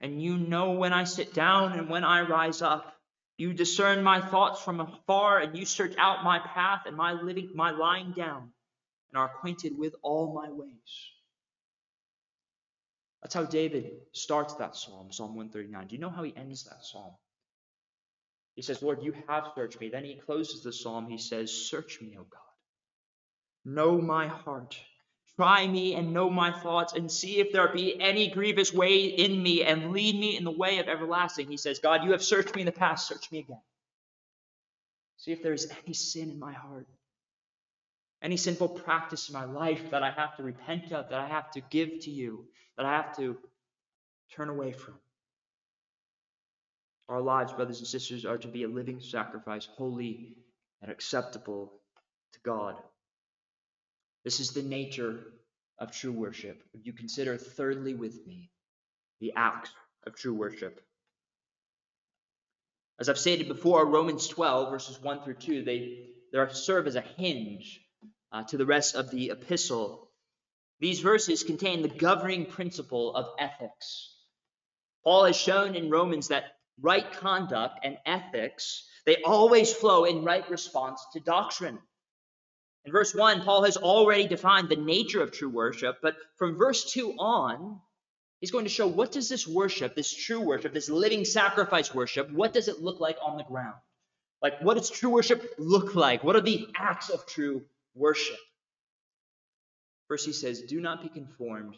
And 0.00 0.22
you 0.22 0.38
know 0.38 0.72
when 0.72 0.92
I 0.92 1.04
sit 1.04 1.34
down 1.34 1.72
and 1.78 1.88
when 1.88 2.04
I 2.04 2.22
rise 2.22 2.62
up. 2.62 2.96
You 3.36 3.52
discern 3.52 4.04
my 4.04 4.20
thoughts 4.20 4.62
from 4.62 4.80
afar, 4.80 5.38
and 5.40 5.56
you 5.56 5.64
search 5.64 5.94
out 5.98 6.22
my 6.22 6.38
path 6.38 6.82
and 6.86 6.96
my 6.96 7.12
living, 7.12 7.50
my 7.54 7.70
lying 7.72 8.12
down, 8.12 8.52
and 9.10 9.18
are 9.18 9.26
acquainted 9.26 9.76
with 9.76 9.94
all 10.02 10.32
my 10.32 10.50
ways. 10.50 11.12
That's 13.22 13.34
how 13.34 13.44
David 13.44 13.92
starts 14.12 14.54
that 14.54 14.74
psalm, 14.76 15.12
Psalm 15.12 15.36
139. 15.36 15.86
Do 15.86 15.94
you 15.94 16.00
know 16.00 16.10
how 16.10 16.24
he 16.24 16.34
ends 16.36 16.64
that 16.64 16.84
psalm? 16.84 17.12
He 18.54 18.62
says, 18.62 18.82
Lord, 18.82 19.02
you 19.02 19.14
have 19.28 19.44
searched 19.54 19.80
me. 19.80 19.88
Then 19.88 20.04
he 20.04 20.16
closes 20.16 20.62
the 20.62 20.72
psalm. 20.72 21.08
He 21.08 21.18
says, 21.18 21.50
Search 21.50 22.00
me, 22.02 22.16
O 22.18 22.24
God. 22.24 22.40
Know 23.64 24.00
my 24.00 24.26
heart. 24.26 24.76
Try 25.36 25.66
me 25.66 25.94
and 25.94 26.12
know 26.12 26.28
my 26.28 26.52
thoughts, 26.52 26.92
and 26.92 27.10
see 27.10 27.40
if 27.40 27.52
there 27.52 27.72
be 27.72 27.98
any 27.98 28.28
grievous 28.28 28.72
way 28.72 29.04
in 29.04 29.42
me, 29.42 29.62
and 29.64 29.92
lead 29.92 30.14
me 30.14 30.36
in 30.36 30.44
the 30.44 30.50
way 30.50 30.78
of 30.78 30.88
everlasting. 30.88 31.48
He 31.48 31.56
says, 31.56 31.78
God, 31.78 32.04
you 32.04 32.12
have 32.12 32.22
searched 32.22 32.54
me 32.54 32.62
in 32.62 32.66
the 32.66 32.72
past. 32.72 33.08
Search 33.08 33.32
me 33.32 33.38
again. 33.38 33.60
See 35.16 35.32
if 35.32 35.42
there 35.42 35.54
is 35.54 35.72
any 35.84 35.94
sin 35.94 36.30
in 36.30 36.38
my 36.38 36.52
heart, 36.52 36.86
any 38.22 38.36
sinful 38.36 38.68
practice 38.68 39.28
in 39.28 39.32
my 39.32 39.44
life 39.44 39.90
that 39.90 40.02
I 40.02 40.10
have 40.10 40.36
to 40.36 40.44
repent 40.44 40.92
of, 40.92 41.08
that 41.08 41.18
I 41.18 41.26
have 41.26 41.50
to 41.52 41.60
give 41.60 42.00
to 42.02 42.10
you, 42.10 42.46
that 42.76 42.86
I 42.86 42.92
have 42.92 43.16
to 43.16 43.36
turn 44.34 44.48
away 44.48 44.72
from. 44.72 44.94
Our 47.08 47.20
lives, 47.20 47.52
brothers 47.52 47.78
and 47.78 47.86
sisters, 47.86 48.24
are 48.24 48.38
to 48.38 48.48
be 48.48 48.62
a 48.62 48.68
living 48.68 49.00
sacrifice, 49.00 49.66
holy 49.76 50.36
and 50.80 50.90
acceptable 50.90 51.72
to 52.32 52.38
God. 52.44 52.76
This 54.24 54.38
is 54.38 54.50
the 54.50 54.62
nature 54.62 55.18
of 55.78 55.90
true 55.90 56.12
worship. 56.12 56.62
Would 56.72 56.86
you 56.86 56.92
consider 56.92 57.36
thirdly 57.36 57.94
with 57.94 58.24
me 58.24 58.50
the 59.20 59.32
acts 59.34 59.70
of 60.06 60.14
true 60.14 60.34
worship? 60.34 60.80
As 63.00 63.08
I've 63.08 63.18
stated 63.18 63.48
before, 63.48 63.84
Romans 63.84 64.28
12, 64.28 64.70
verses 64.70 65.02
1 65.02 65.24
through 65.24 65.34
2, 65.34 65.64
they, 65.64 66.06
they 66.32 66.46
serve 66.52 66.86
as 66.86 66.94
a 66.94 67.00
hinge 67.00 67.80
uh, 68.32 68.42
to 68.44 68.56
the 68.56 68.66
rest 68.66 68.94
of 68.94 69.10
the 69.10 69.30
epistle. 69.30 70.08
These 70.80 71.00
verses 71.00 71.44
contain 71.44 71.82
the 71.82 71.88
governing 71.88 72.46
principle 72.46 73.14
of 73.14 73.26
ethics. 73.38 74.16
Paul 75.04 75.24
has 75.24 75.36
shown 75.36 75.74
in 75.74 75.90
Romans 75.90 76.28
that 76.28 76.44
right 76.80 77.10
conduct 77.12 77.80
and 77.84 77.98
ethics, 78.06 78.88
they 79.04 79.22
always 79.24 79.72
flow 79.72 80.04
in 80.04 80.24
right 80.24 80.48
response 80.50 81.04
to 81.12 81.20
doctrine. 81.20 81.78
In 82.84 82.92
verse 82.92 83.14
1, 83.14 83.42
Paul 83.42 83.62
has 83.64 83.76
already 83.76 84.26
defined 84.26 84.68
the 84.68 84.76
nature 84.76 85.22
of 85.22 85.30
true 85.30 85.48
worship, 85.48 85.98
but 86.02 86.16
from 86.36 86.56
verse 86.56 86.92
2 86.92 87.12
on, 87.12 87.80
he's 88.40 88.50
going 88.50 88.64
to 88.64 88.70
show 88.70 88.86
what 88.86 89.12
does 89.12 89.28
this 89.28 89.46
worship, 89.46 89.94
this 89.94 90.12
true 90.12 90.40
worship, 90.40 90.72
this 90.72 90.90
living 90.90 91.24
sacrifice 91.24 91.94
worship, 91.94 92.30
what 92.32 92.52
does 92.52 92.66
it 92.66 92.80
look 92.80 92.98
like 92.98 93.18
on 93.24 93.36
the 93.36 93.44
ground? 93.44 93.76
Like, 94.40 94.60
what 94.62 94.76
does 94.76 94.90
true 94.90 95.10
worship 95.10 95.54
look 95.58 95.94
like? 95.94 96.24
What 96.24 96.34
are 96.34 96.40
the 96.40 96.66
acts 96.76 97.08
of 97.10 97.24
true 97.26 97.62
worship? 97.94 98.38
First, 100.08 100.26
he 100.26 100.32
says, 100.32 100.62
Do 100.62 100.80
not 100.80 101.02
be 101.02 101.08
conformed 101.08 101.74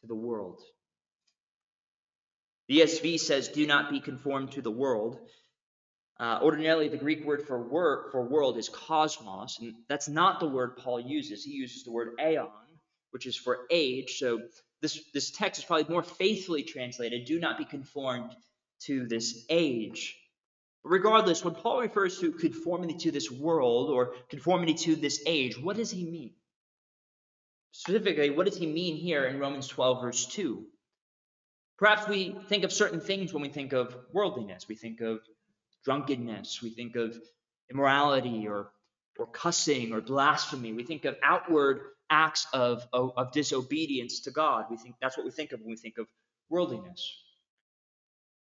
to 0.00 0.06
the 0.06 0.14
world. 0.14 0.60
The 2.68 2.80
ESV 2.80 3.20
says, 3.20 3.48
Do 3.48 3.66
not 3.66 3.90
be 3.90 4.00
conformed 4.00 4.52
to 4.52 4.62
the 4.62 4.70
world. 4.70 5.18
Uh, 6.20 6.40
ordinarily, 6.42 6.88
the 6.88 6.96
Greek 6.96 7.24
word 7.24 7.46
for 7.46 7.62
word 7.62 8.10
for 8.10 8.28
world 8.28 8.58
is 8.58 8.68
cosmos, 8.68 9.58
and 9.60 9.74
that's 9.88 10.08
not 10.08 10.40
the 10.40 10.48
word 10.48 10.76
Paul 10.76 10.98
uses. 10.98 11.44
He 11.44 11.52
uses 11.52 11.84
the 11.84 11.92
word 11.92 12.14
aeon, 12.20 12.48
which 13.12 13.24
is 13.26 13.36
for 13.36 13.60
age. 13.70 14.16
So 14.18 14.40
this 14.82 15.00
this 15.14 15.30
text 15.30 15.60
is 15.60 15.64
probably 15.64 15.92
more 15.92 16.02
faithfully 16.02 16.64
translated. 16.64 17.26
Do 17.26 17.38
not 17.38 17.56
be 17.56 17.64
conformed 17.64 18.34
to 18.86 19.06
this 19.06 19.46
age. 19.48 20.17
Regardless, 20.88 21.44
when 21.44 21.54
Paul 21.54 21.80
refers 21.80 22.18
to 22.20 22.32
conformity 22.32 22.94
to 22.94 23.10
this 23.10 23.30
world 23.30 23.90
or 23.90 24.14
conformity 24.30 24.72
to 24.74 24.96
this 24.96 25.22
age, 25.26 25.60
what 25.60 25.76
does 25.76 25.90
he 25.90 26.04
mean? 26.04 26.32
Specifically, 27.72 28.30
what 28.30 28.46
does 28.46 28.56
he 28.56 28.66
mean 28.66 28.96
here 28.96 29.26
in 29.26 29.38
Romans 29.38 29.68
12, 29.68 30.00
verse 30.00 30.24
2? 30.26 30.64
Perhaps 31.76 32.08
we 32.08 32.34
think 32.48 32.64
of 32.64 32.72
certain 32.72 33.00
things 33.00 33.34
when 33.34 33.42
we 33.42 33.50
think 33.50 33.74
of 33.74 33.94
worldliness. 34.14 34.66
We 34.66 34.76
think 34.76 35.02
of 35.02 35.20
drunkenness. 35.84 36.62
We 36.62 36.70
think 36.70 36.96
of 36.96 37.16
immorality 37.70 38.48
or, 38.48 38.70
or 39.18 39.26
cussing 39.26 39.92
or 39.92 40.00
blasphemy. 40.00 40.72
We 40.72 40.84
think 40.84 41.04
of 41.04 41.16
outward 41.22 41.82
acts 42.08 42.46
of, 42.54 42.86
of, 42.94 43.12
of 43.16 43.32
disobedience 43.32 44.20
to 44.20 44.30
God. 44.30 44.64
We 44.70 44.78
think 44.78 44.94
that's 45.02 45.18
what 45.18 45.26
we 45.26 45.32
think 45.32 45.52
of 45.52 45.60
when 45.60 45.68
we 45.68 45.76
think 45.76 45.98
of 45.98 46.06
worldliness. 46.48 47.14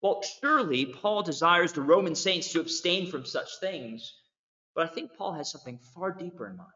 Well, 0.03 0.23
surely 0.23 0.87
Paul 0.87 1.23
desires 1.23 1.73
the 1.73 1.83
Roman 1.83 2.15
saints 2.15 2.53
to 2.53 2.61
abstain 2.61 3.11
from 3.11 3.27
such 3.27 3.49
things, 3.61 4.15
but 4.75 4.89
I 4.89 4.95
think 4.95 5.15
Paul 5.17 5.35
has 5.35 5.51
something 5.51 5.79
far 5.95 6.13
deeper 6.13 6.49
in 6.49 6.57
mind. 6.57 6.71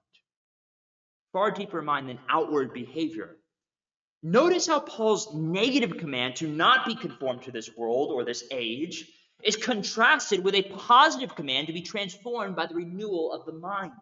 Far 1.33 1.51
deeper 1.51 1.79
in 1.79 1.87
mind 1.87 2.09
than 2.09 2.21
outward 2.29 2.75
behavior. 2.75 3.37
Notice 4.23 4.67
how 4.67 4.81
Paul's 4.81 5.35
negative 5.35 5.99
command 5.99 6.37
to 6.37 6.49
not 6.49 6.87
be 6.87 6.95
conformed 6.95 7.43
to 7.43 7.51
this 7.51 7.75
world 7.77 8.11
or 8.11 8.25
this 8.25 8.45
age 8.51 9.07
is 9.43 9.57
contrasted 9.57 10.43
with 10.43 10.55
a 10.55 10.63
positive 10.63 11.35
command 11.35 11.67
to 11.67 11.73
be 11.73 11.83
transformed 11.83 12.57
by 12.57 12.67
the 12.67 12.75
renewal 12.75 13.33
of 13.33 13.45
the 13.45 13.53
mind. 13.53 13.93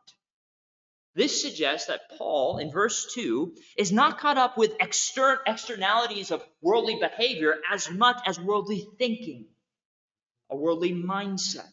This 1.14 1.42
suggests 1.42 1.88
that 1.88 2.09
Paul, 2.16 2.57
in 2.57 2.70
verse 2.70 3.12
2, 3.12 3.55
is 3.77 3.92
not 3.92 4.18
caught 4.18 4.38
up 4.38 4.57
with 4.57 4.79
extern- 4.81 5.40
externalities 5.46 6.31
of 6.31 6.46
worldly 6.62 6.98
behavior 6.98 7.61
as 7.70 7.90
much 7.90 8.18
as 8.25 8.40
worldly 8.40 8.87
thinking, 8.96 9.46
a 10.48 10.57
worldly 10.57 10.92
mindset, 10.92 11.70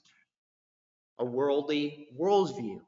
a 1.17 1.23
worldly 1.23 2.09
worldview. 2.19 2.81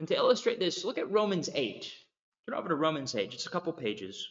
And 0.00 0.08
to 0.08 0.16
illustrate 0.16 0.58
this, 0.58 0.84
look 0.84 0.98
at 0.98 1.10
Romans 1.10 1.48
8. 1.52 1.92
Turn 2.46 2.58
over 2.58 2.68
to 2.68 2.74
Romans 2.74 3.14
8, 3.14 3.30
just 3.30 3.46
a 3.46 3.50
couple 3.50 3.72
pages. 3.72 4.26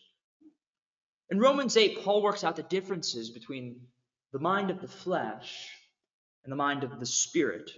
In 1.29 1.39
Romans 1.39 1.77
8, 1.77 2.03
Paul 2.03 2.21
works 2.21 2.43
out 2.43 2.57
the 2.57 2.63
differences 2.63 3.29
between 3.29 3.87
the 4.33 4.39
mind 4.39 4.69
of 4.69 4.81
the 4.81 4.87
flesh 4.87 5.69
and 6.43 6.51
the 6.51 6.57
mind 6.57 6.83
of 6.83 6.99
the 6.99 7.05
spirit. 7.05 7.71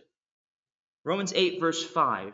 Romans 1.04 1.34
8, 1.36 1.60
verse 1.60 1.84
5 1.84 2.34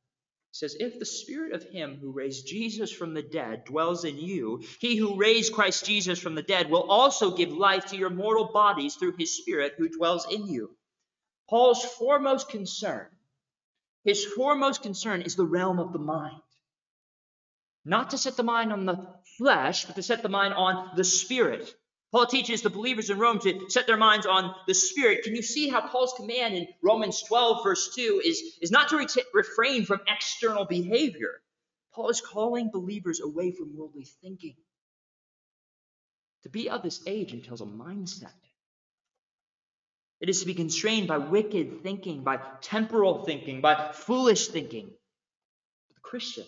says, 0.51 0.75
If 0.79 0.99
the 0.99 1.05
spirit 1.05 1.53
of 1.53 1.63
him 1.63 1.97
who 1.99 2.11
raised 2.11 2.47
Jesus 2.47 2.91
from 2.91 3.13
the 3.13 3.21
dead 3.21 3.65
dwells 3.65 4.05
in 4.05 4.17
you, 4.17 4.63
he 4.79 4.95
who 4.95 5.17
raised 5.17 5.53
Christ 5.53 5.85
Jesus 5.85 6.19
from 6.19 6.35
the 6.35 6.41
dead 6.41 6.69
will 6.69 6.89
also 6.89 7.35
give 7.35 7.51
life 7.51 7.87
to 7.87 7.97
your 7.97 8.09
mortal 8.09 8.45
bodies 8.51 8.95
through 8.95 9.15
his 9.17 9.37
spirit 9.37 9.75
who 9.77 9.89
dwells 9.89 10.27
in 10.31 10.47
you. 10.47 10.75
Paul's 11.49 11.83
foremost 11.83 12.49
concern, 12.49 13.07
his 14.03 14.25
foremost 14.25 14.81
concern 14.81 15.21
is 15.21 15.35
the 15.35 15.45
realm 15.45 15.79
of 15.79 15.93
the 15.93 15.99
mind. 15.99 16.41
Not 17.83 18.11
to 18.11 18.17
set 18.17 18.37
the 18.37 18.43
mind 18.43 18.71
on 18.71 18.85
the 18.85 19.07
flesh, 19.37 19.85
but 19.85 19.95
to 19.95 20.03
set 20.03 20.21
the 20.21 20.29
mind 20.29 20.53
on 20.53 20.91
the 20.95 21.03
spirit. 21.03 21.73
Paul 22.11 22.25
teaches 22.25 22.61
the 22.61 22.69
believers 22.69 23.09
in 23.09 23.17
Rome 23.17 23.39
to 23.39 23.69
set 23.69 23.87
their 23.87 23.97
minds 23.97 24.25
on 24.25 24.53
the 24.67 24.73
Spirit. 24.73 25.23
Can 25.23 25.33
you 25.33 25.41
see 25.41 25.69
how 25.69 25.87
Paul's 25.87 26.13
command 26.17 26.55
in 26.55 26.67
Romans 26.83 27.23
12, 27.23 27.63
verse 27.63 27.95
2, 27.95 28.21
is, 28.23 28.41
is 28.61 28.71
not 28.71 28.89
to 28.89 28.97
re- 28.97 29.07
refrain 29.33 29.85
from 29.85 30.01
external 30.07 30.65
behavior? 30.65 31.41
Paul 31.93 32.09
is 32.09 32.19
calling 32.19 32.69
believers 32.69 33.21
away 33.21 33.51
from 33.51 33.77
worldly 33.77 34.07
thinking. 34.21 34.55
To 36.43 36.49
be 36.49 36.69
of 36.69 36.83
this 36.83 37.01
age 37.07 37.33
entails 37.33 37.61
a 37.61 37.65
mindset. 37.65 38.33
It 40.19 40.29
is 40.29 40.41
to 40.41 40.45
be 40.45 40.53
constrained 40.53 41.07
by 41.07 41.17
wicked 41.17 41.81
thinking, 41.81 42.23
by 42.23 42.39
temporal 42.61 43.23
thinking, 43.23 43.61
by 43.61 43.91
foolish 43.93 44.47
thinking. 44.49 44.87
The 45.93 46.01
Christian 46.01 46.45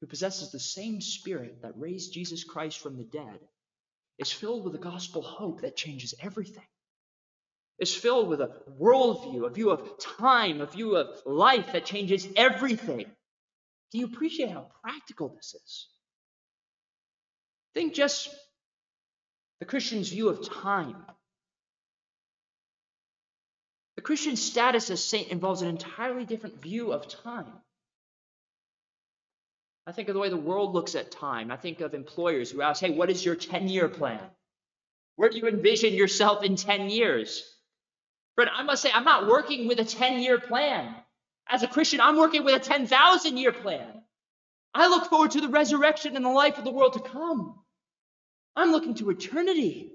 who 0.00 0.06
possesses 0.08 0.50
the 0.50 0.58
same 0.58 1.00
spirit 1.00 1.62
that 1.62 1.78
raised 1.78 2.12
Jesus 2.12 2.42
Christ 2.42 2.80
from 2.80 2.96
the 2.96 3.04
dead 3.04 3.38
is 4.22 4.32
filled 4.32 4.64
with 4.64 4.74
a 4.74 4.78
gospel 4.78 5.20
hope 5.20 5.60
that 5.60 5.76
changes 5.76 6.14
everything. 6.20 6.64
It's 7.78 7.94
filled 7.94 8.28
with 8.28 8.40
a 8.40 8.54
worldview, 8.80 9.44
a 9.44 9.50
view 9.50 9.70
of 9.70 9.98
time, 9.98 10.60
a 10.60 10.66
view 10.66 10.96
of 10.96 11.20
life 11.26 11.72
that 11.72 11.84
changes 11.84 12.26
everything. 12.36 13.06
Do 13.90 13.98
you 13.98 14.06
appreciate 14.06 14.50
how 14.50 14.68
practical 14.82 15.28
this 15.28 15.54
is? 15.54 15.88
Think 17.74 17.94
just 17.94 18.28
the 19.58 19.66
Christian's 19.66 20.08
view 20.08 20.28
of 20.28 20.48
time. 20.48 20.96
The 23.96 24.02
Christian 24.02 24.36
status 24.36 24.90
as 24.90 25.04
saint 25.04 25.28
involves 25.28 25.62
an 25.62 25.68
entirely 25.68 26.24
different 26.24 26.62
view 26.62 26.92
of 26.92 27.08
time. 27.08 27.52
I 29.86 29.92
think 29.92 30.08
of 30.08 30.14
the 30.14 30.20
way 30.20 30.28
the 30.28 30.36
world 30.36 30.74
looks 30.74 30.94
at 30.94 31.10
time. 31.10 31.50
I 31.50 31.56
think 31.56 31.80
of 31.80 31.94
employers 31.94 32.50
who 32.50 32.62
ask, 32.62 32.80
hey, 32.80 32.90
what 32.90 33.10
is 33.10 33.24
your 33.24 33.34
10 33.34 33.68
year 33.68 33.88
plan? 33.88 34.20
Where 35.16 35.28
do 35.28 35.38
you 35.38 35.48
envision 35.48 35.94
yourself 35.94 36.44
in 36.44 36.56
10 36.56 36.88
years? 36.88 37.42
Friend, 38.36 38.50
I 38.54 38.62
must 38.62 38.82
say, 38.82 38.90
I'm 38.92 39.04
not 39.04 39.26
working 39.26 39.66
with 39.68 39.80
a 39.80 39.84
10 39.84 40.20
year 40.20 40.38
plan. 40.38 40.94
As 41.48 41.62
a 41.62 41.68
Christian, 41.68 42.00
I'm 42.00 42.16
working 42.16 42.44
with 42.44 42.54
a 42.54 42.60
10,000 42.60 43.36
year 43.36 43.52
plan. 43.52 44.02
I 44.72 44.88
look 44.88 45.06
forward 45.06 45.32
to 45.32 45.40
the 45.40 45.48
resurrection 45.48 46.16
and 46.16 46.24
the 46.24 46.30
life 46.30 46.58
of 46.58 46.64
the 46.64 46.70
world 46.70 46.94
to 46.94 47.00
come. 47.00 47.58
I'm 48.56 48.70
looking 48.70 48.94
to 48.94 49.10
eternity. 49.10 49.92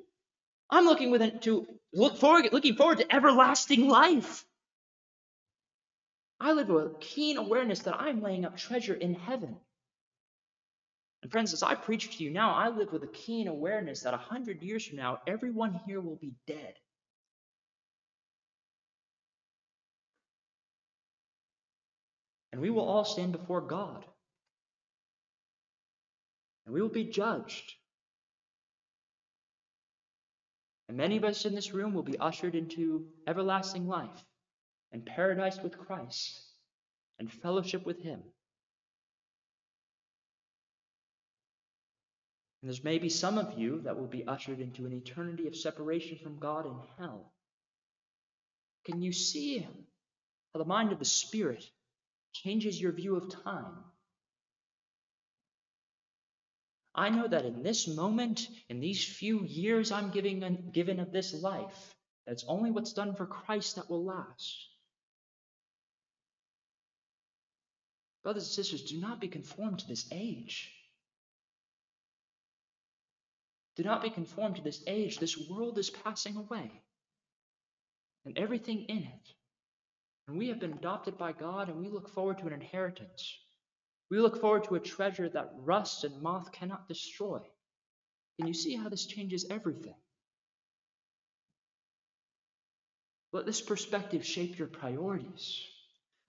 I'm 0.69 0.85
looking 0.85 1.11
with 1.11 1.41
to 1.41 1.65
look 1.93 2.17
forward, 2.17 2.51
looking 2.51 2.75
forward 2.75 2.99
to 2.99 3.15
everlasting 3.15 3.87
life. 3.87 4.45
I 6.39 6.51
live 6.51 6.67
with 6.69 6.85
a 6.85 6.95
keen 6.99 7.37
awareness 7.37 7.79
that 7.79 7.99
I'm 7.99 8.21
laying 8.21 8.45
up 8.45 8.57
treasure 8.57 8.93
in 8.93 9.15
heaven. 9.15 9.55
And 11.27 11.31
friends, 11.33 11.51
as 11.51 11.61
I 11.61 11.75
preach 11.75 12.15
to 12.15 12.23
you 12.23 12.29
now, 12.29 12.55
I 12.55 12.69
live 12.69 12.93
with 12.93 13.03
a 13.03 13.07
keen 13.07 13.49
awareness 13.49 14.03
that 14.03 14.13
a 14.13 14.17
hundred 14.17 14.63
years 14.63 14.85
from 14.85 14.95
now, 14.95 15.19
everyone 15.27 15.77
here 15.85 15.99
will 15.99 16.15
be 16.15 16.31
dead. 16.47 16.75
And 22.53 22.61
we 22.61 22.69
will 22.69 22.87
all 22.87 23.03
stand 23.03 23.33
before 23.33 23.59
God. 23.59 24.05
And 26.65 26.73
we 26.73 26.81
will 26.81 26.87
be 26.87 27.03
judged. 27.03 27.73
And 30.87 30.95
many 30.95 31.17
of 31.17 31.25
us 31.25 31.43
in 31.43 31.53
this 31.53 31.73
room 31.73 31.93
will 31.93 32.03
be 32.03 32.17
ushered 32.17 32.55
into 32.55 33.05
everlasting 33.27 33.85
life 33.85 34.23
and 34.93 35.05
paradise 35.05 35.59
with 35.61 35.77
Christ 35.77 36.39
and 37.19 37.29
fellowship 37.29 37.85
with 37.85 38.01
Him. 38.01 38.23
And 42.61 42.69
there's 42.69 42.83
maybe 42.83 43.09
some 43.09 43.37
of 43.37 43.57
you 43.57 43.81
that 43.81 43.97
will 43.97 44.07
be 44.07 44.27
ushered 44.27 44.59
into 44.59 44.85
an 44.85 44.93
eternity 44.93 45.47
of 45.47 45.55
separation 45.55 46.17
from 46.17 46.39
God 46.39 46.65
in 46.65 46.75
hell. 46.97 47.31
Can 48.85 49.01
you 49.01 49.13
see 49.13 49.59
how 49.59 50.59
the 50.59 50.65
mind 50.65 50.91
of 50.91 50.99
the 50.99 51.05
Spirit 51.05 51.63
changes 52.33 52.81
your 52.81 52.91
view 52.93 53.15
of 53.15 53.29
time? 53.43 53.83
I 56.95 57.09
know 57.09 57.27
that 57.27 57.45
in 57.45 57.61
this 57.61 57.87
moment, 57.87 58.47
in 58.69 58.79
these 58.79 59.05
few 59.05 59.43
years 59.43 59.91
I'm 59.91 60.09
giving, 60.09 60.71
given 60.73 60.99
of 60.99 61.11
this 61.11 61.33
life, 61.33 61.95
that's 62.25 62.43
only 62.47 62.71
what's 62.71 62.93
done 62.93 63.13
for 63.13 63.27
Christ 63.27 63.75
that 63.75 63.89
will 63.89 64.03
last. 64.03 64.67
Brothers 68.23 68.43
and 68.43 68.51
sisters, 68.51 68.81
do 68.89 68.99
not 68.99 69.21
be 69.21 69.27
conformed 69.27 69.79
to 69.79 69.87
this 69.87 70.07
age. 70.11 70.73
Do 73.77 73.83
not 73.83 74.01
be 74.01 74.09
conformed 74.09 74.55
to 74.55 74.63
this 74.63 74.83
age. 74.87 75.19
This 75.19 75.37
world 75.49 75.77
is 75.77 75.91
passing 75.91 76.35
away, 76.35 76.71
and 78.25 78.37
everything 78.37 78.85
in 78.85 79.03
it. 79.03 79.33
And 80.27 80.37
we 80.37 80.49
have 80.49 80.59
been 80.59 80.73
adopted 80.73 81.17
by 81.17 81.31
God, 81.31 81.69
and 81.69 81.79
we 81.79 81.87
look 81.87 82.09
forward 82.09 82.39
to 82.39 82.47
an 82.47 82.53
inheritance. 82.53 83.37
We 84.09 84.19
look 84.19 84.41
forward 84.41 84.63
to 84.65 84.75
a 84.75 84.79
treasure 84.79 85.29
that 85.29 85.53
rust 85.57 86.03
and 86.03 86.21
moth 86.21 86.51
cannot 86.51 86.87
destroy. 86.87 87.39
Can 88.39 88.47
you 88.47 88.53
see 88.53 88.75
how 88.75 88.89
this 88.89 89.05
changes 89.05 89.45
everything? 89.49 89.95
Let 93.31 93.45
this 93.45 93.61
perspective 93.61 94.25
shape 94.25 94.57
your 94.57 94.67
priorities. 94.67 95.61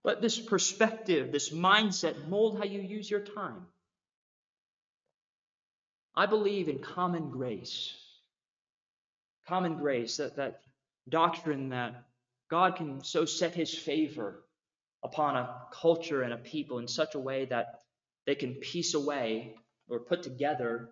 Let 0.05 0.21
this 0.21 0.39
perspective, 0.39 1.33
this 1.33 1.51
mindset, 1.51 2.29
mold 2.29 2.59
how 2.59 2.65
you 2.65 2.81
use 2.81 3.11
your 3.11 3.21
time. 3.21 3.67
I 6.19 6.27
believe 6.27 6.69
in 6.69 6.81
common 6.81 7.31
grace. 7.31 7.95
Common 9.47 9.77
grace, 9.77 10.17
that, 10.17 10.35
that 10.35 10.63
doctrine 11.09 11.69
that 11.69 12.07
God 12.51 12.75
can 12.75 13.05
so 13.05 13.25
set 13.25 13.55
his 13.55 13.73
favor 13.73 14.43
upon 15.05 15.37
a 15.37 15.55
culture 15.73 16.23
and 16.23 16.33
a 16.33 16.39
people 16.39 16.81
in 16.81 16.89
such 16.89 17.15
a 17.15 17.21
way 17.21 17.45
that 17.45 17.83
they 18.27 18.35
can 18.35 18.55
piece 18.55 18.95
away 18.95 19.55
or 19.89 20.01
put 20.01 20.25
together 20.25 20.91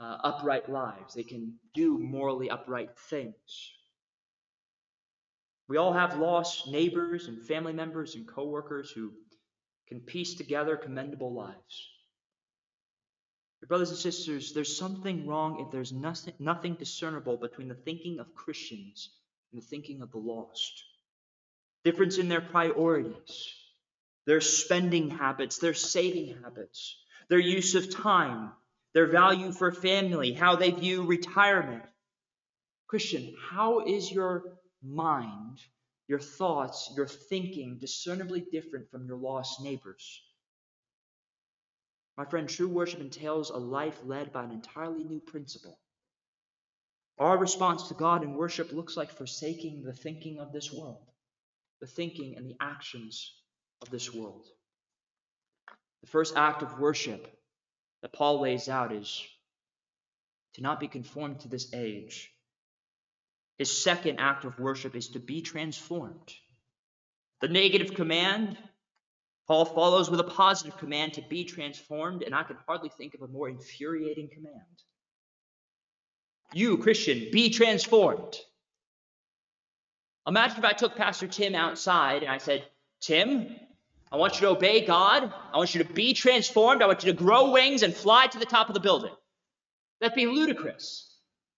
uh, 0.00 0.18
upright 0.24 0.68
lives. 0.68 1.14
They 1.14 1.22
can 1.22 1.54
do 1.72 1.96
morally 1.96 2.50
upright 2.50 2.98
things. 2.98 3.72
We 5.68 5.76
all 5.76 5.92
have 5.92 6.18
lost 6.18 6.66
neighbors 6.66 7.28
and 7.28 7.46
family 7.46 7.74
members 7.74 8.16
and 8.16 8.26
coworkers 8.26 8.90
who 8.90 9.12
can 9.86 10.00
piece 10.00 10.34
together 10.34 10.76
commendable 10.76 11.32
lives. 11.32 11.88
Brothers 13.66 13.90
and 13.90 13.98
sisters, 13.98 14.52
there's 14.52 14.76
something 14.76 15.26
wrong 15.26 15.60
if 15.60 15.72
there's 15.72 15.92
nothing, 15.92 16.34
nothing 16.38 16.74
discernible 16.74 17.36
between 17.36 17.68
the 17.68 17.74
thinking 17.74 18.20
of 18.20 18.34
Christians 18.34 19.10
and 19.52 19.60
the 19.60 19.66
thinking 19.66 20.00
of 20.02 20.12
the 20.12 20.18
lost. 20.18 20.84
Difference 21.84 22.18
in 22.18 22.28
their 22.28 22.40
priorities, 22.40 23.52
their 24.26 24.40
spending 24.40 25.10
habits, 25.10 25.58
their 25.58 25.74
saving 25.74 26.36
habits, 26.42 26.96
their 27.28 27.38
use 27.38 27.74
of 27.74 27.90
time, 27.90 28.52
their 28.94 29.06
value 29.06 29.52
for 29.52 29.72
family, 29.72 30.32
how 30.32 30.56
they 30.56 30.70
view 30.70 31.04
retirement. 31.04 31.82
Christian, 32.86 33.34
how 33.50 33.86
is 33.86 34.10
your 34.10 34.58
mind, 34.82 35.58
your 36.06 36.20
thoughts, 36.20 36.92
your 36.96 37.06
thinking 37.06 37.78
discernibly 37.78 38.40
different 38.40 38.90
from 38.90 39.06
your 39.06 39.18
lost 39.18 39.62
neighbors? 39.62 40.22
My 42.18 42.24
friend, 42.24 42.48
true 42.48 42.66
worship 42.66 43.00
entails 43.00 43.50
a 43.50 43.56
life 43.56 44.00
led 44.04 44.32
by 44.32 44.42
an 44.42 44.50
entirely 44.50 45.04
new 45.04 45.20
principle. 45.20 45.78
Our 47.16 47.38
response 47.38 47.88
to 47.88 47.94
God 47.94 48.24
in 48.24 48.34
worship 48.34 48.72
looks 48.72 48.96
like 48.96 49.12
forsaking 49.12 49.84
the 49.84 49.92
thinking 49.92 50.40
of 50.40 50.52
this 50.52 50.72
world, 50.72 51.06
the 51.80 51.86
thinking 51.86 52.36
and 52.36 52.50
the 52.50 52.56
actions 52.60 53.32
of 53.82 53.90
this 53.90 54.12
world. 54.12 54.44
The 56.00 56.08
first 56.08 56.36
act 56.36 56.62
of 56.62 56.80
worship 56.80 57.32
that 58.02 58.12
Paul 58.12 58.40
lays 58.40 58.68
out 58.68 58.92
is 58.92 59.24
to 60.54 60.60
not 60.60 60.80
be 60.80 60.88
conformed 60.88 61.40
to 61.40 61.48
this 61.48 61.72
age. 61.72 62.32
His 63.58 63.82
second 63.82 64.18
act 64.18 64.44
of 64.44 64.58
worship 64.58 64.96
is 64.96 65.10
to 65.10 65.20
be 65.20 65.40
transformed. 65.40 66.32
The 67.42 67.48
negative 67.48 67.94
command, 67.94 68.58
Paul 69.48 69.64
follows 69.64 70.10
with 70.10 70.20
a 70.20 70.24
positive 70.24 70.76
command 70.76 71.14
to 71.14 71.22
be 71.22 71.42
transformed, 71.44 72.22
and 72.22 72.34
I 72.34 72.42
can 72.42 72.58
hardly 72.66 72.90
think 72.90 73.14
of 73.14 73.22
a 73.22 73.28
more 73.28 73.48
infuriating 73.48 74.28
command. 74.28 74.54
You, 76.52 76.76
Christian, 76.76 77.28
be 77.32 77.48
transformed. 77.48 78.36
Imagine 80.26 80.58
if 80.58 80.64
I 80.64 80.72
took 80.72 80.96
Pastor 80.96 81.26
Tim 81.26 81.54
outside 81.54 82.22
and 82.22 82.30
I 82.30 82.36
said, 82.36 82.62
Tim, 83.00 83.56
I 84.12 84.16
want 84.16 84.34
you 84.34 84.42
to 84.42 84.48
obey 84.48 84.84
God. 84.84 85.32
I 85.52 85.56
want 85.56 85.74
you 85.74 85.82
to 85.82 85.92
be 85.92 86.12
transformed. 86.12 86.82
I 86.82 86.86
want 86.86 87.02
you 87.02 87.12
to 87.12 87.18
grow 87.18 87.50
wings 87.52 87.82
and 87.82 87.94
fly 87.94 88.26
to 88.26 88.38
the 88.38 88.44
top 88.44 88.68
of 88.68 88.74
the 88.74 88.80
building. 88.80 89.12
That'd 90.00 90.14
be 90.14 90.26
ludicrous. 90.26 91.10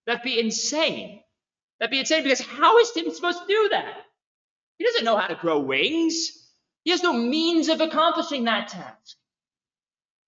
That'd 0.06 0.22
be 0.22 0.38
insane. 0.38 1.20
That'd 1.78 1.90
be 1.90 1.98
insane 1.98 2.22
because 2.22 2.40
how 2.40 2.78
is 2.78 2.92
Tim 2.92 3.10
supposed 3.10 3.40
to 3.40 3.46
do 3.46 3.68
that? 3.72 3.94
He 4.78 4.84
doesn't 4.84 5.04
know 5.04 5.16
how 5.16 5.26
to 5.26 5.34
grow 5.34 5.58
wings. 5.58 6.39
He 6.84 6.90
has 6.90 7.02
no 7.02 7.12
means 7.12 7.68
of 7.68 7.80
accomplishing 7.80 8.44
that 8.44 8.68
task. 8.68 9.16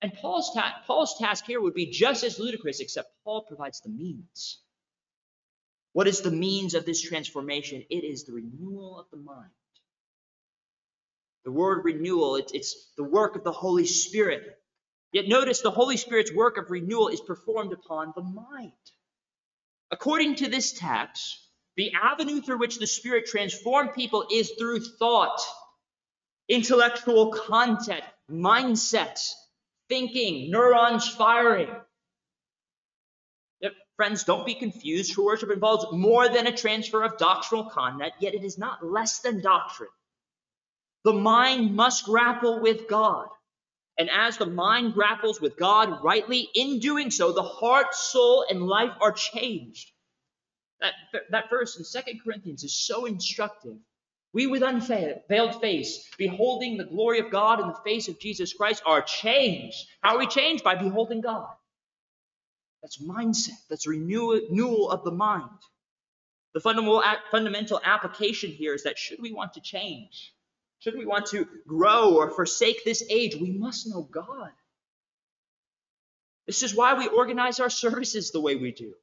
And 0.03 0.13
Paul's, 0.15 0.53
ta- 0.53 0.83
Paul's 0.87 1.17
task 1.19 1.45
here 1.47 1.61
would 1.61 1.75
be 1.75 1.87
just 1.87 2.25
as 2.25 2.39
ludicrous, 2.39 2.81
except 2.81 3.09
Paul 3.25 3.43
provides 3.43 3.81
the 3.81 3.91
means. 3.91 4.59
What 5.93 6.09
is 6.09 6.21
the 6.21 6.31
means 6.31 6.75
of 6.75 6.85
this 6.85 7.01
transformation? 7.01 7.85
It 7.89 8.05
is 8.05 8.25
the 8.25 8.33
renewal 8.33 8.99
of 8.99 9.07
the 9.11 9.17
mind. 9.17 9.51
The 11.45 11.53
word 11.53 11.85
renewal, 11.85 12.37
it, 12.37 12.51
it's 12.55 12.93
the 12.97 13.05
work 13.05 13.37
of 13.37 13.45
the 13.45 13.53
Holy 13.53 13.87
Spirit. 13.87 14.43
Yet 15.13 15.29
notice 15.29 15.61
the 15.61 15.71
Holy 15.71 15.97
Spirit's 15.97 16.33
work 16.33 16.57
of 16.57 16.71
renewal 16.71 17.09
is 17.09 17.21
performed 17.21 17.73
upon 17.73 18.13
the 18.17 18.23
mind. 18.23 18.73
According 19.91 20.37
to 20.37 20.49
this 20.49 20.73
text, 20.73 21.39
the 21.77 21.93
avenue 22.01 22.41
through 22.41 22.59
which 22.59 22.79
the 22.79 22.87
Spirit 22.87 23.27
transformed 23.27 23.95
people 23.95 24.27
is 24.33 24.53
through 24.59 24.81
thought, 24.81 25.41
intellectual 26.53 27.33
content, 27.33 28.05
mindset, 28.31 29.19
thinking, 29.89 30.51
neurons 30.51 31.09
firing. 31.09 31.71
Friends, 33.97 34.25
don't 34.25 34.45
be 34.45 34.55
confused. 34.55 35.13
True 35.13 35.27
worship 35.27 35.51
involves 35.51 35.87
more 35.93 36.29
than 36.29 36.47
a 36.47 36.57
transfer 36.57 37.03
of 37.05 37.19
doctrinal 37.19 37.71
content, 37.71 38.13
yet 38.21 38.35
it 38.35 38.43
is 38.43 38.59
not 38.59 38.85
less 38.85 39.21
than 39.21 39.41
doctrine. 39.41 39.91
The 41.05 41.13
mind 41.13 41.75
must 41.75 42.05
grapple 42.05 42.61
with 42.61 42.89
God. 42.89 43.29
And 43.99 44.11
as 44.11 44.39
the 44.39 44.47
mind 44.47 44.95
grapples 44.95 45.41
with 45.41 45.57
God 45.57 46.03
rightly, 46.03 46.49
in 46.55 46.81
doing 46.81 47.11
so, 47.11 47.33
the 47.33 47.43
heart, 47.43 47.95
soul, 47.95 48.47
and 48.49 48.63
life 48.63 48.97
are 49.01 49.13
changed. 49.13 49.91
That, 50.81 50.95
that 51.31 51.51
verse 51.51 51.79
in 51.79 51.85
Second 51.85 52.21
Corinthians 52.25 52.65
is 52.65 52.75
so 52.75 53.05
instructive 53.05 53.77
we 54.33 54.47
with 54.47 54.63
unveiled 54.63 55.61
face, 55.61 56.09
beholding 56.17 56.77
the 56.77 56.85
glory 56.85 57.19
of 57.19 57.31
God 57.31 57.61
in 57.61 57.69
the 57.69 57.81
face 57.85 58.09
of 58.09 58.19
Jesus 58.19 58.55
Christ, 58.55 58.83
are 58.87 59.03
changed. 59.03 59.87
How 60.01 60.17
are 60.17 60.19
we 60.19 60.27
changed? 60.27 60.65
By 60.65 60.75
beholding 60.75 61.21
God. 61.21 61.49
That's 62.83 63.03
mindset. 63.03 63.59
That's 63.69 63.87
renewal 63.87 64.91
of 64.91 65.05
the 65.05 65.13
mind. 65.13 65.51
The 66.55 66.61
fundamental 66.61 67.81
application 67.85 68.51
here 68.51 68.75
is 68.75 68.85
that 68.85 68.99
should 68.99 69.21
we 69.23 69.33
want 69.33 69.55
to 69.55 69.61
change, 69.61 70.35
should 70.81 70.99
we 70.99 71.07
want 71.07 71.27
to 71.27 71.47
grow 71.67 72.17
or 72.17 72.31
forsake 72.31 72.85
this 72.85 73.03
age, 73.09 73.37
we 73.37 73.53
must 73.53 73.87
know 73.87 74.03
God. 74.03 74.51
This 76.47 76.63
is 76.63 76.75
why 76.75 76.95
we 76.95 77.07
organize 77.07 77.61
our 77.61 77.71
services 77.71 78.33
the 78.33 78.41
way 78.41 78.57
we 78.57 78.73
do. 78.73 78.95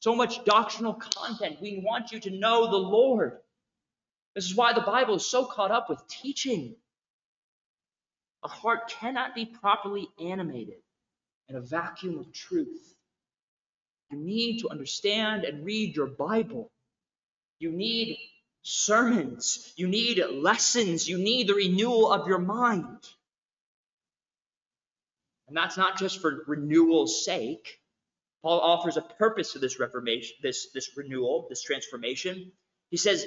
So 0.00 0.14
much 0.14 0.44
doctrinal 0.44 0.94
content. 0.94 1.56
We 1.62 1.82
want 1.84 2.12
you 2.12 2.20
to 2.20 2.30
know 2.30 2.70
the 2.70 2.76
Lord. 2.76 3.38
This 4.34 4.46
is 4.46 4.54
why 4.54 4.72
the 4.72 4.80
Bible 4.80 5.14
is 5.14 5.26
so 5.26 5.44
caught 5.44 5.70
up 5.70 5.88
with 5.88 6.06
teaching. 6.08 6.74
A 8.42 8.48
heart 8.48 8.88
cannot 8.88 9.34
be 9.34 9.46
properly 9.46 10.08
animated 10.20 10.82
in 11.48 11.56
a 11.56 11.60
vacuum 11.60 12.18
of 12.18 12.32
truth. 12.32 12.94
You 14.10 14.18
need 14.18 14.60
to 14.60 14.68
understand 14.70 15.44
and 15.44 15.64
read 15.64 15.96
your 15.96 16.06
Bible. 16.06 16.70
You 17.58 17.70
need 17.70 18.18
sermons. 18.62 19.72
You 19.76 19.88
need 19.88 20.22
lessons. 20.30 21.08
You 21.08 21.18
need 21.18 21.48
the 21.48 21.54
renewal 21.54 22.12
of 22.12 22.26
your 22.26 22.38
mind. 22.38 22.98
And 25.48 25.56
that's 25.56 25.76
not 25.76 25.98
just 25.98 26.20
for 26.20 26.44
renewal's 26.46 27.24
sake. 27.24 27.80
Paul 28.42 28.60
offers 28.60 28.96
a 28.96 29.02
purpose 29.02 29.52
to 29.52 29.58
this 29.58 29.78
reformation, 29.78 30.36
this, 30.42 30.70
this 30.72 30.90
renewal, 30.96 31.46
this 31.48 31.62
transformation. 31.62 32.52
He 32.90 32.96
says, 32.96 33.26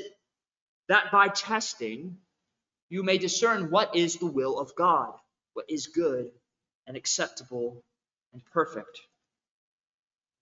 that 0.88 1.11
by 1.11 1.27
testing 1.27 2.17
you 2.89 3.03
may 3.03 3.17
discern 3.17 3.69
what 3.69 3.95
is 3.95 4.15
the 4.15 4.27
will 4.27 4.59
of 4.59 4.75
God, 4.75 5.13
what 5.53 5.65
is 5.69 5.88
good 5.88 6.31
and 6.85 6.95
acceptable 6.95 7.83
and 8.33 8.41
perfect. 8.45 9.01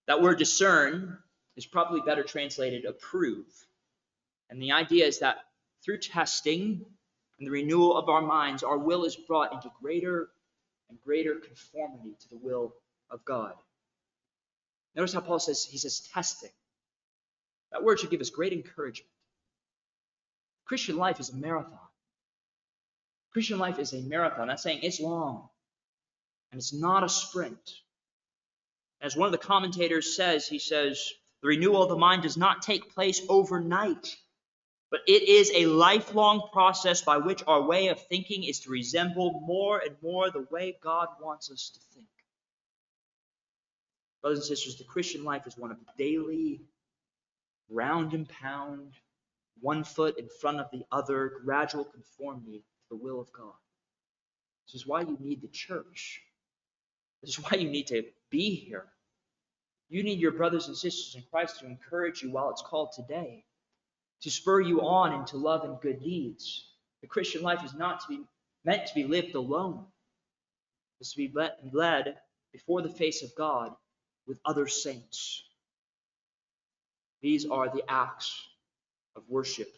That 0.07 0.21
word 0.21 0.37
discern 0.37 1.17
is 1.55 1.65
probably 1.65 2.01
better 2.01 2.23
translated 2.23 2.85
approve. 2.85 3.45
And 4.49 4.61
the 4.61 4.73
idea 4.73 5.05
is 5.05 5.19
that 5.19 5.37
through 5.83 5.99
testing 5.99 6.85
and 7.39 7.47
the 7.47 7.51
renewal 7.51 7.97
of 7.97 8.09
our 8.09 8.21
minds, 8.21 8.61
our 8.61 8.77
will 8.77 9.05
is 9.05 9.15
brought 9.15 9.53
into 9.53 9.71
greater 9.81 10.29
and 10.89 10.99
greater 11.03 11.35
conformity 11.35 12.15
to 12.21 12.29
the 12.29 12.37
will 12.37 12.75
of 13.09 13.25
God. 13.25 13.53
Notice 14.95 15.13
how 15.13 15.21
Paul 15.21 15.39
says, 15.39 15.65
he 15.65 15.77
says 15.77 16.07
testing. 16.13 16.51
That 17.71 17.83
word 17.83 17.99
should 17.99 18.11
give 18.11 18.21
us 18.21 18.29
great 18.29 18.53
encouragement. 18.53 19.09
Christian 20.66 20.97
life 20.97 21.20
is 21.20 21.30
a 21.32 21.36
marathon. 21.36 21.80
Christian 23.34 23.59
life 23.59 23.80
is 23.80 23.93
a 23.93 24.01
marathon. 24.01 24.47
That's 24.49 24.63
saying 24.63 24.80
it's 24.84 24.99
long 24.99 25.49
and 26.51 26.59
it's 26.59 26.74
not 26.74 27.03
a 27.03 27.09
sprint. 27.09 27.59
As 29.01 29.16
one 29.16 29.28
of 29.28 29.34
the 29.34 29.38
commentators 29.39 30.16
says, 30.16 30.47
he 30.47 30.59
says, 30.59 31.11
the 31.41 31.49
renewal 31.49 31.84
of 31.84 31.89
the 31.89 31.97
mind 31.97 32.24
does 32.24 32.38
not 32.38 32.61
take 32.63 32.93
place 32.95 33.22
overnight. 33.30 34.16
but 34.91 35.01
it 35.07 35.24
is 35.28 35.51
a 35.53 35.66
lifelong 35.66 36.49
process 36.53 37.01
by 37.01 37.18
which 37.18 37.43
our 37.47 37.61
way 37.63 37.88
of 37.89 37.99
thinking 38.07 38.43
is 38.45 38.61
to 38.61 38.70
resemble 38.70 39.41
more 39.45 39.80
and 39.80 39.95
more 40.01 40.32
the 40.32 40.47
way 40.51 40.78
God 40.82 41.09
wants 41.22 41.51
us 41.51 41.72
to 41.74 41.80
think. 41.93 42.07
Brothers 44.22 44.39
and 44.39 44.47
sisters, 44.47 44.78
the 44.78 44.86
Christian 44.86 45.24
life 45.24 45.47
is 45.47 45.57
one 45.57 45.72
of 45.72 45.78
daily 45.97 46.61
round 47.70 48.13
and 48.13 48.28
pound, 48.30 48.93
one 49.62 49.84
foot 49.84 50.20
in 50.20 50.28
front 50.41 50.60
of 50.60 50.68
the 50.72 50.84
other, 50.91 51.34
gradual 51.43 51.86
conformity 51.86 52.60
to 52.60 52.89
the 52.89 53.03
will 53.03 53.20
of 53.20 53.32
God. 53.32 53.53
This 54.68 54.76
is 54.76 54.88
why 54.88 55.01
you 55.01 55.18
need 55.20 55.41
the 55.41 55.47
church. 55.47 56.22
This 57.22 57.38
is 57.38 57.43
why 57.43 57.58
you 57.58 57.70
need 57.70 57.88
to 57.88 58.03
be 58.30 58.56
here. 58.56 58.86
You 59.89 60.03
need 60.03 60.20
your 60.20 60.32
brothers 60.32 60.68
and 60.68 60.76
sisters 60.76 61.16
in 61.16 61.24
Christ 61.32 61.60
to 61.60 61.68
encourage 61.68 62.22
you 62.22 62.32
while 62.32 62.49
it's 62.49 62.62
called 62.62 62.91
today, 62.93 63.43
to 64.22 64.32
spur 64.32 64.62
you 64.62 64.82
on 64.82 65.14
into 65.14 65.38
love 65.38 65.64
and 65.64 65.80
good 65.80 66.01
deeds. 66.01 66.68
The 67.01 67.08
Christian 67.08 67.43
life 67.43 67.64
is 67.64 67.74
not 67.74 68.01
to 68.01 68.08
be 68.08 68.22
meant 68.64 68.88
to 68.88 68.95
be 68.95 69.03
lived 69.03 69.36
alone. 69.36 69.86
It's 70.99 71.14
to 71.14 71.18
be 71.18 71.34
led 71.72 72.18
before 72.51 72.82
the 72.82 72.89
face 72.89 73.22
of 73.22 73.36
God 73.36 73.72
with 74.26 74.39
other 74.45 74.68
saints. 74.68 75.43
These 77.22 77.45
are 77.45 77.70
the 77.70 77.84
acts 77.88 78.39
of 79.16 79.24
worship. 79.28 79.70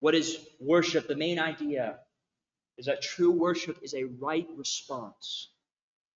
What 0.00 0.14
is 0.14 0.38
worship? 0.60 1.08
The 1.08 1.16
main 1.16 1.38
idea 1.38 1.98
is 2.78 2.86
that 2.86 3.02
true 3.02 3.30
worship 3.30 3.78
is 3.82 3.94
a 3.94 4.04
right 4.04 4.46
response 4.56 5.50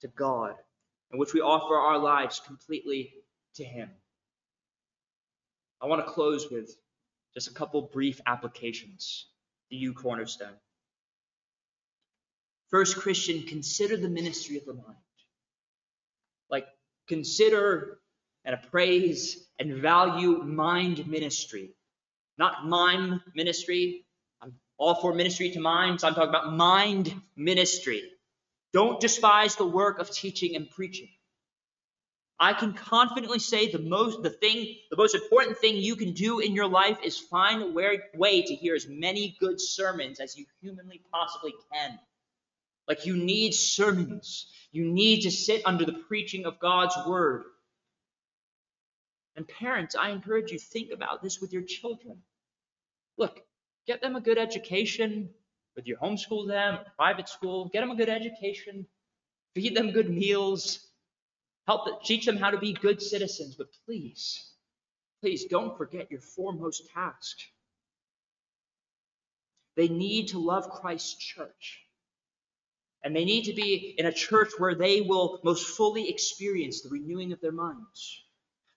to 0.01 0.09
God 0.09 0.55
in 1.13 1.19
which 1.19 1.35
we 1.35 1.41
offer 1.41 1.75
our 1.75 1.99
lives 1.99 2.41
completely 2.45 3.13
to 3.57 3.65
Him. 3.65 3.91
I 5.81 5.87
want 5.87 6.05
to 6.05 6.11
close 6.11 6.51
with 6.51 6.75
just 7.35 7.49
a 7.49 7.55
couple 7.55 7.83
brief 7.83 8.21
applications 8.27 9.27
to 9.71 9.77
you, 9.77 9.93
Cornerstone. 9.93 10.57
First, 12.71 12.97
Christian, 12.97 13.43
consider 13.43 13.97
the 13.97 14.09
ministry 14.09 14.57
of 14.57 14.65
the 14.65 14.75
mind. 14.75 14.97
Like, 16.51 16.67
consider 17.07 17.99
and 18.45 18.55
appraise 18.55 19.47
and 19.59 19.77
value 19.77 20.43
mind 20.43 21.07
ministry. 21.07 21.71
Not 22.39 22.67
mime 22.67 23.23
ministry. 23.35 24.05
I'm 24.43 24.55
all 24.79 24.97
for 24.97 25.15
ministry 25.15 25.51
to 25.51 25.61
minds. 25.61 26.05
I'm 26.05 26.15
talking 26.15 26.31
about 26.31 26.53
mind 26.55 27.15
ministry. 27.37 28.03
Don't 28.73 29.01
despise 29.01 29.57
the 29.57 29.67
work 29.67 29.99
of 29.99 30.11
teaching 30.11 30.57
and 30.57 30.69
preaching. 30.69 31.09
I 32.41 32.53
can 32.53 32.75
confidently 32.75 33.39
say 33.39 33.71
the 33.71 33.79
most 33.79 34.23
the 34.23 34.31
thing 34.31 34.75
the 34.91 34.97
most 34.97 35.15
important 35.15 35.59
thing 35.59 35.77
you 35.77 35.95
can 35.95 36.13
do 36.13 36.41
in 36.41 36.53
your 36.53 36.67
life 36.67 36.99
is 37.05 37.19
find 37.19 37.63
a 37.63 37.99
way 38.17 38.43
to 38.43 38.55
hear 38.55 38.75
as 38.75 38.89
many 38.89 39.37
good 39.39 39.61
sermons 39.61 40.19
as 40.19 40.37
you 40.37 40.45
humanly 40.61 41.01
possibly 41.13 41.55
can. 41.73 41.99
Like 42.89 43.07
you 43.07 43.17
need 43.17 43.55
sermons. 43.55 44.49
You 44.73 44.85
need 44.85 45.23
to 45.23 45.31
sit 45.31 45.63
under 45.65 45.85
the 45.85 45.93
preaching 46.09 46.45
of 46.45 46.59
God's 46.59 46.97
word. 47.07 47.45
And 49.37 49.49
parents, 49.49 49.97
I 49.97 50.11
encourage 50.11 50.53
you 50.53 50.59
think 50.59 50.93
about 50.93 51.23
this 51.23 51.41
with 51.41 51.53
your 51.53 51.63
children. 51.63 52.19
Look, 53.19 53.41
get 53.87 54.01
them 54.01 54.17
a 54.17 54.21
good 54.21 54.39
education, 54.39 55.31
whether 55.75 55.89
you 55.89 55.97
homeschool 55.97 56.47
them, 56.47 56.75
or 56.75 56.85
private 56.97 57.29
school, 57.29 57.69
get 57.73 57.81
them 57.81 57.91
a 57.91 57.97
good 57.97 58.09
education, 58.09 58.87
feed 59.55 59.77
them 59.77 59.91
good 59.91 60.11
meals, 60.11 60.87
help 61.67 61.87
them, 61.87 61.95
teach 62.05 62.27
them 62.27 62.37
how 62.37 62.51
to 62.51 62.59
be 62.59 62.73
good 62.73 63.03
citizens. 63.03 63.57
But 63.57 63.69
please, 63.87 64.53
please 65.21 65.47
don't 65.47 65.77
forget 65.77 66.11
your 66.11 66.21
foremost 66.21 66.89
task. 66.93 67.39
They 69.77 69.89
need 69.89 70.29
to 70.29 70.39
love 70.39 70.71
Christ's 70.71 71.17
church. 71.17 71.81
And 73.03 73.15
they 73.15 73.25
need 73.25 73.45
to 73.45 73.53
be 73.53 73.95
in 73.99 74.07
a 74.07 74.13
church 74.13 74.53
where 74.59 74.75
they 74.75 75.03
will 75.03 75.41
most 75.45 75.67
fully 75.67 76.09
experience 76.09 76.81
the 76.81 76.89
renewing 76.89 77.33
of 77.33 77.41
their 77.41 77.53
minds. 77.53 78.24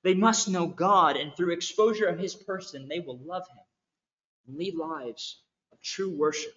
They 0.07 0.13
must 0.13 0.47
know 0.47 0.67
God, 0.67 1.17
and 1.17 1.35
through 1.35 1.51
exposure 1.51 2.05
of 2.05 2.17
His 2.17 2.33
person, 2.33 2.87
they 2.87 3.01
will 3.01 3.17
love 3.17 3.45
Him 3.49 3.65
and 4.47 4.55
lead 4.55 4.73
lives 4.73 5.41
of 5.73 5.81
true 5.81 6.09
worship. 6.09 6.53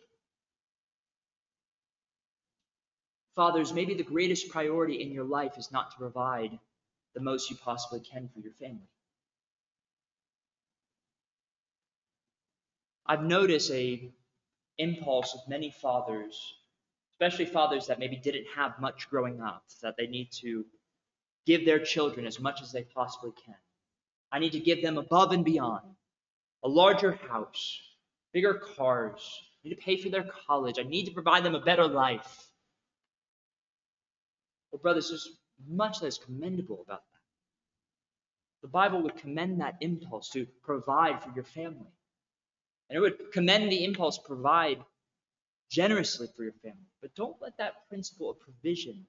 Fathers, 3.34 3.72
maybe 3.72 3.94
the 3.94 4.04
greatest 4.04 4.50
priority 4.50 5.02
in 5.02 5.10
your 5.10 5.24
life 5.24 5.58
is 5.58 5.72
not 5.72 5.90
to 5.90 5.96
provide 5.96 6.60
the 7.14 7.20
most 7.20 7.50
you 7.50 7.56
possibly 7.56 7.98
can 7.98 8.30
for 8.32 8.38
your 8.38 8.52
family. 8.52 8.88
I've 13.04 13.24
noticed 13.24 13.72
a 13.72 14.12
impulse 14.78 15.34
of 15.34 15.40
many 15.48 15.72
fathers, 15.72 16.54
especially 17.14 17.46
fathers 17.46 17.88
that 17.88 17.98
maybe 17.98 18.14
didn't 18.14 18.46
have 18.54 18.78
much 18.78 19.10
growing 19.10 19.40
up, 19.40 19.64
that 19.82 19.96
they 19.96 20.06
need 20.06 20.30
to 20.42 20.64
give 21.46 21.64
their 21.64 21.78
children 21.78 22.26
as 22.26 22.40
much 22.40 22.62
as 22.62 22.72
they 22.72 22.82
possibly 22.82 23.32
can. 23.44 23.54
I 24.32 24.38
need 24.38 24.52
to 24.52 24.60
give 24.60 24.82
them 24.82 24.98
above 24.98 25.32
and 25.32 25.44
beyond 25.44 25.84
a 26.62 26.68
larger 26.68 27.12
house, 27.12 27.80
bigger 28.32 28.54
cars. 28.54 29.40
I 29.64 29.68
need 29.68 29.74
to 29.74 29.80
pay 29.80 29.96
for 29.96 30.08
their 30.08 30.28
college. 30.46 30.78
I 30.78 30.82
need 30.82 31.06
to 31.06 31.12
provide 31.12 31.44
them 31.44 31.54
a 31.54 31.60
better 31.60 31.86
life. 31.86 32.46
Well, 34.70 34.80
brothers, 34.80 35.08
there's 35.08 35.28
much 35.68 36.00
that 36.00 36.06
is 36.06 36.18
commendable 36.18 36.82
about 36.86 37.02
that. 37.02 37.20
The 38.62 38.68
Bible 38.68 39.02
would 39.02 39.16
commend 39.16 39.60
that 39.60 39.76
impulse 39.80 40.30
to 40.30 40.46
provide 40.62 41.22
for 41.22 41.32
your 41.34 41.44
family. 41.44 41.92
And 42.88 42.96
it 42.96 43.00
would 43.00 43.32
commend 43.32 43.70
the 43.70 43.84
impulse 43.84 44.18
to 44.18 44.24
provide 44.24 44.78
generously 45.70 46.28
for 46.36 46.42
your 46.42 46.52
family. 46.62 46.78
But 47.00 47.14
don't 47.14 47.40
let 47.40 47.56
that 47.58 47.88
principle 47.88 48.30
of 48.30 48.40
provision 48.40 49.06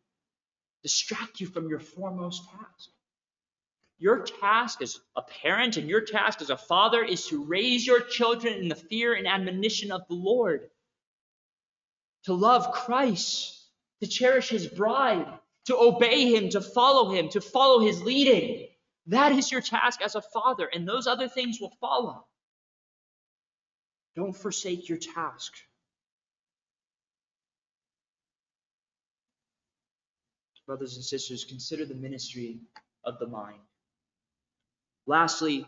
distract 0.84 1.40
you 1.40 1.48
from 1.48 1.70
your 1.70 1.80
foremost 1.80 2.50
task. 2.50 2.90
Your 3.98 4.24
task 4.24 4.82
as 4.82 5.00
a 5.16 5.22
parent 5.22 5.78
and 5.78 5.88
your 5.88 6.02
task 6.02 6.42
as 6.42 6.50
a 6.50 6.58
father 6.58 7.04
is 7.04 7.28
to 7.28 7.44
raise 7.44 7.86
your 7.86 8.02
children 8.02 8.56
in 8.56 8.68
the 8.68 8.76
fear 8.76 9.14
and 9.14 9.28
admonition 9.28 9.92
of 9.92 10.08
the 10.08 10.16
Lord, 10.16 10.70
to 12.24 12.34
love 12.34 12.72
Christ, 12.72 13.64
to 14.02 14.08
cherish 14.08 14.50
his 14.50 14.68
bride, 14.68 15.28
to 15.66 15.78
obey 15.78 16.36
him, 16.36 16.50
to 16.50 16.62
follow 16.62 17.12
him, 17.12 17.30
to 17.30 17.42
follow 17.42 17.80
his 17.80 18.02
leading. 18.02 18.68
That 19.08 19.34
is 19.34 19.52
your 19.52 19.62
task 19.62 20.02
as 20.02 20.16
a 20.16 20.22
father, 20.22 20.66
and 20.66 20.88
those 20.88 21.06
other 21.06 21.28
things 21.28 21.60
will 21.62 21.74
follow. 21.80 22.26
Don't 24.16 24.34
forsake 24.34 24.90
your 24.90 24.98
task. 24.98 25.54
Brothers 30.72 30.96
and 30.96 31.04
sisters, 31.04 31.44
consider 31.44 31.86
the 31.86 31.96
ministry 31.96 32.62
of 33.04 33.20
the 33.20 33.28
mind. 33.28 33.60
Lastly, 35.06 35.66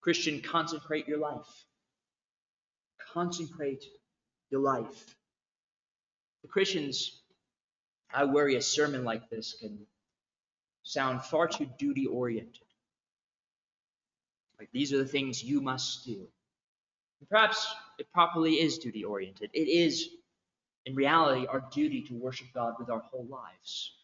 Christian, 0.00 0.40
consecrate 0.40 1.08
your 1.08 1.18
life. 1.18 1.64
Consecrate 3.12 3.84
your 4.48 4.60
life. 4.60 5.16
The 6.42 6.48
Christians 6.48 7.20
I 8.14 8.22
worry 8.22 8.54
a 8.54 8.62
sermon 8.62 9.02
like 9.02 9.28
this 9.28 9.56
can 9.60 9.76
sound 10.84 11.24
far 11.24 11.48
too 11.48 11.68
duty 11.76 12.06
oriented. 12.06 12.62
Like 14.56 14.68
these 14.72 14.92
are 14.92 14.98
the 14.98 15.04
things 15.04 15.42
you 15.42 15.60
must 15.60 16.06
do. 16.06 16.28
And 17.18 17.28
perhaps 17.28 17.66
it 17.98 18.06
properly 18.12 18.52
is 18.52 18.78
duty 18.78 19.02
oriented. 19.02 19.50
It 19.52 19.68
is, 19.68 20.10
in 20.86 20.94
reality, 20.94 21.44
our 21.48 21.64
duty 21.72 22.02
to 22.02 22.14
worship 22.14 22.46
God 22.54 22.74
with 22.78 22.88
our 22.88 23.00
whole 23.00 23.26
lives. 23.28 23.96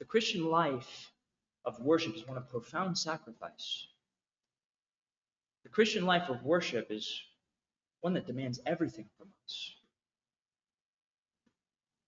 The 0.00 0.06
Christian 0.06 0.46
life 0.46 1.12
of 1.64 1.78
worship 1.78 2.16
is 2.16 2.26
one 2.26 2.38
of 2.38 2.48
profound 2.48 2.98
sacrifice. 2.98 3.86
The 5.62 5.68
Christian 5.68 6.06
life 6.06 6.30
of 6.30 6.42
worship 6.42 6.90
is 6.90 7.22
one 8.00 8.14
that 8.14 8.26
demands 8.26 8.58
everything 8.64 9.06
from 9.18 9.28
us. 9.44 9.74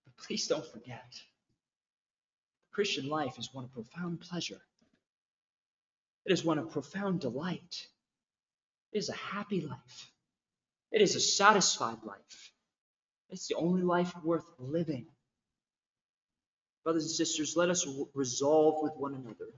But 0.06 0.16
please 0.16 0.46
don't 0.46 0.64
forget. 0.64 1.12
The 1.12 2.74
Christian 2.74 3.08
life 3.08 3.38
is 3.38 3.52
one 3.52 3.64
of 3.64 3.72
profound 3.74 4.22
pleasure. 4.22 4.62
It 6.24 6.32
is 6.32 6.42
one 6.42 6.58
of 6.58 6.70
profound 6.70 7.20
delight. 7.20 7.88
It 8.92 8.98
is 8.98 9.10
a 9.10 9.14
happy 9.14 9.60
life. 9.60 10.10
It 10.92 11.02
is 11.02 11.14
a 11.14 11.20
satisfied 11.20 12.02
life. 12.04 12.52
It's 13.28 13.48
the 13.48 13.56
only 13.56 13.82
life 13.82 14.14
worth 14.24 14.46
living. 14.58 15.11
Brothers 16.84 17.04
and 17.04 17.12
sisters, 17.12 17.56
let 17.56 17.70
us 17.70 17.86
resolve 18.14 18.82
with 18.82 18.94
one 18.96 19.14
another 19.14 19.50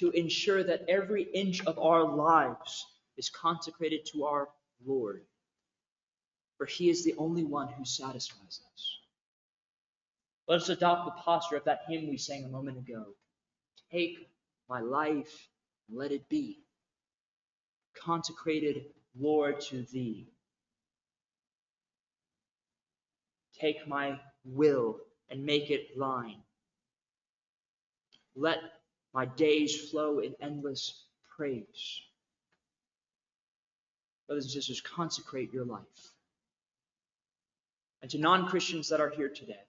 to 0.00 0.10
ensure 0.12 0.64
that 0.64 0.84
every 0.88 1.24
inch 1.24 1.64
of 1.66 1.78
our 1.78 2.04
lives 2.04 2.86
is 3.18 3.30
consecrated 3.30 4.06
to 4.12 4.24
our 4.26 4.48
Lord, 4.86 5.22
for 6.58 6.66
He 6.66 6.90
is 6.90 7.04
the 7.04 7.14
only 7.18 7.44
one 7.44 7.68
who 7.68 7.84
satisfies 7.84 8.60
us. 8.74 8.98
Let 10.48 10.62
us 10.62 10.68
adopt 10.70 11.06
the 11.06 11.22
posture 11.22 11.56
of 11.56 11.64
that 11.64 11.82
hymn 11.88 12.08
we 12.10 12.18
sang 12.18 12.44
a 12.44 12.48
moment 12.48 12.78
ago. 12.78 13.06
Take 13.92 14.18
my 14.68 14.80
life 14.80 15.48
and 15.88 15.98
let 15.98 16.12
it 16.12 16.28
be. 16.28 16.58
consecrated, 17.96 18.86
Lord, 19.18 19.60
to 19.62 19.82
thee. 19.92 20.28
Take 23.60 23.88
my 23.88 24.20
will 24.44 24.98
and 25.30 25.44
make 25.44 25.70
it 25.70 25.98
thine. 25.98 26.42
Let 28.36 28.58
my 29.12 29.26
days 29.26 29.90
flow 29.90 30.20
in 30.20 30.34
endless 30.40 31.04
praise. 31.36 32.00
Brothers 34.26 34.44
and 34.44 34.52
sisters, 34.52 34.80
consecrate 34.80 35.52
your 35.52 35.64
life. 35.64 36.12
And 38.02 38.10
to 38.10 38.18
non 38.18 38.48
Christians 38.48 38.88
that 38.90 39.00
are 39.00 39.10
here 39.10 39.28
today, 39.28 39.64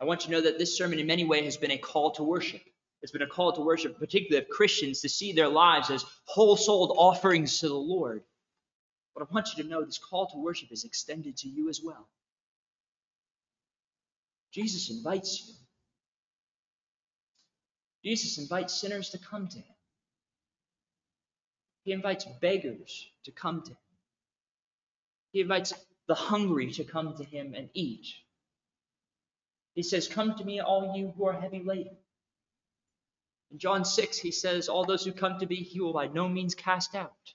I 0.00 0.04
want 0.06 0.22
you 0.22 0.26
to 0.26 0.32
know 0.32 0.40
that 0.42 0.58
this 0.58 0.76
sermon, 0.76 0.98
in 0.98 1.06
many 1.06 1.24
ways, 1.24 1.44
has 1.44 1.56
been 1.56 1.70
a 1.70 1.78
call 1.78 2.12
to 2.12 2.24
worship. 2.24 2.62
It's 3.02 3.12
been 3.12 3.22
a 3.22 3.26
call 3.26 3.52
to 3.52 3.60
worship, 3.60 3.98
particularly 3.98 4.42
of 4.42 4.50
Christians, 4.50 5.00
to 5.02 5.08
see 5.08 5.32
their 5.32 5.48
lives 5.48 5.90
as 5.90 6.04
whole 6.24 6.56
souled 6.56 6.94
offerings 6.96 7.60
to 7.60 7.68
the 7.68 7.74
Lord. 7.74 8.22
But 9.14 9.22
I 9.22 9.32
want 9.32 9.48
you 9.54 9.62
to 9.62 9.68
know 9.68 9.84
this 9.84 9.98
call 9.98 10.26
to 10.28 10.38
worship 10.38 10.72
is 10.72 10.84
extended 10.84 11.36
to 11.38 11.48
you 11.48 11.68
as 11.68 11.80
well. 11.82 12.08
Jesus 14.52 14.90
invites 14.90 15.46
you. 15.46 15.54
Jesus 18.04 18.38
invites 18.38 18.74
sinners 18.74 19.10
to 19.10 19.18
come 19.18 19.48
to 19.48 19.58
him. 19.58 19.74
He 21.84 21.92
invites 21.92 22.26
beggars 22.40 23.06
to 23.24 23.32
come 23.32 23.62
to 23.62 23.70
him. 23.70 23.76
He 25.32 25.40
invites 25.40 25.72
the 26.08 26.14
hungry 26.14 26.72
to 26.72 26.84
come 26.84 27.16
to 27.16 27.24
him 27.24 27.54
and 27.54 27.68
eat. 27.74 28.06
He 29.74 29.82
says, 29.82 30.08
Come 30.08 30.36
to 30.36 30.44
me, 30.44 30.60
all 30.60 30.96
you 30.96 31.12
who 31.16 31.26
are 31.26 31.40
heavy 31.40 31.62
laden. 31.62 31.96
In 33.52 33.58
John 33.58 33.84
6, 33.84 34.18
he 34.18 34.30
says, 34.30 34.68
All 34.68 34.84
those 34.84 35.04
who 35.04 35.12
come 35.12 35.38
to 35.38 35.46
me, 35.46 35.56
he 35.56 35.80
will 35.80 35.92
by 35.92 36.08
no 36.08 36.28
means 36.28 36.54
cast 36.54 36.94
out. 36.94 37.34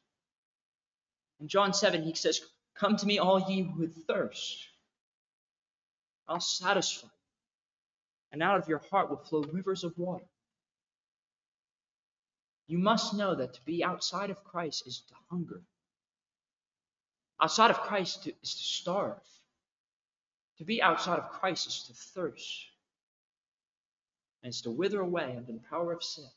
In 1.39 1.47
John 1.47 1.73
7, 1.73 2.03
he 2.03 2.13
says, 2.13 2.41
Come 2.75 2.97
to 2.97 3.05
me, 3.05 3.19
all 3.19 3.39
ye 3.49 3.61
who 3.63 3.87
thirst. 3.87 4.67
I'll 6.27 6.39
satisfy 6.39 7.07
you. 7.07 7.11
And 8.31 8.43
out 8.43 8.59
of 8.59 8.67
your 8.67 8.81
heart 8.91 9.09
will 9.09 9.17
flow 9.17 9.43
rivers 9.43 9.83
of 9.83 9.97
water. 9.97 10.25
You 12.67 12.79
must 12.79 13.13
know 13.13 13.35
that 13.35 13.53
to 13.53 13.61
be 13.63 13.83
outside 13.83 14.29
of 14.29 14.43
Christ 14.43 14.87
is 14.87 15.01
to 15.07 15.13
hunger. 15.29 15.61
Outside 17.41 17.69
of 17.69 17.79
Christ 17.81 18.27
is 18.27 18.55
to 18.55 18.63
starve. 18.63 19.21
To 20.57 20.65
be 20.65 20.81
outside 20.81 21.19
of 21.19 21.29
Christ 21.29 21.67
is 21.67 21.83
to 21.87 21.93
thirst. 21.93 22.65
And 24.41 24.49
it's 24.49 24.61
to 24.61 24.71
wither 24.71 25.01
away 25.01 25.35
under 25.37 25.51
the 25.51 25.61
power 25.69 25.93
of 25.93 26.03
sin. 26.03 26.29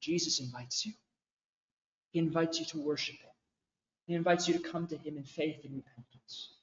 Jesus 0.00 0.40
invites 0.40 0.86
you. 0.86 0.92
He 2.10 2.18
invites 2.18 2.58
you 2.60 2.66
to 2.66 2.80
worship 2.80 3.16
Him. 3.16 3.30
He 4.06 4.14
invites 4.14 4.48
you 4.48 4.54
to 4.54 4.60
come 4.60 4.86
to 4.88 4.96
Him 4.96 5.16
in 5.16 5.24
faith 5.24 5.64
and 5.64 5.74
repentance. 5.76 6.55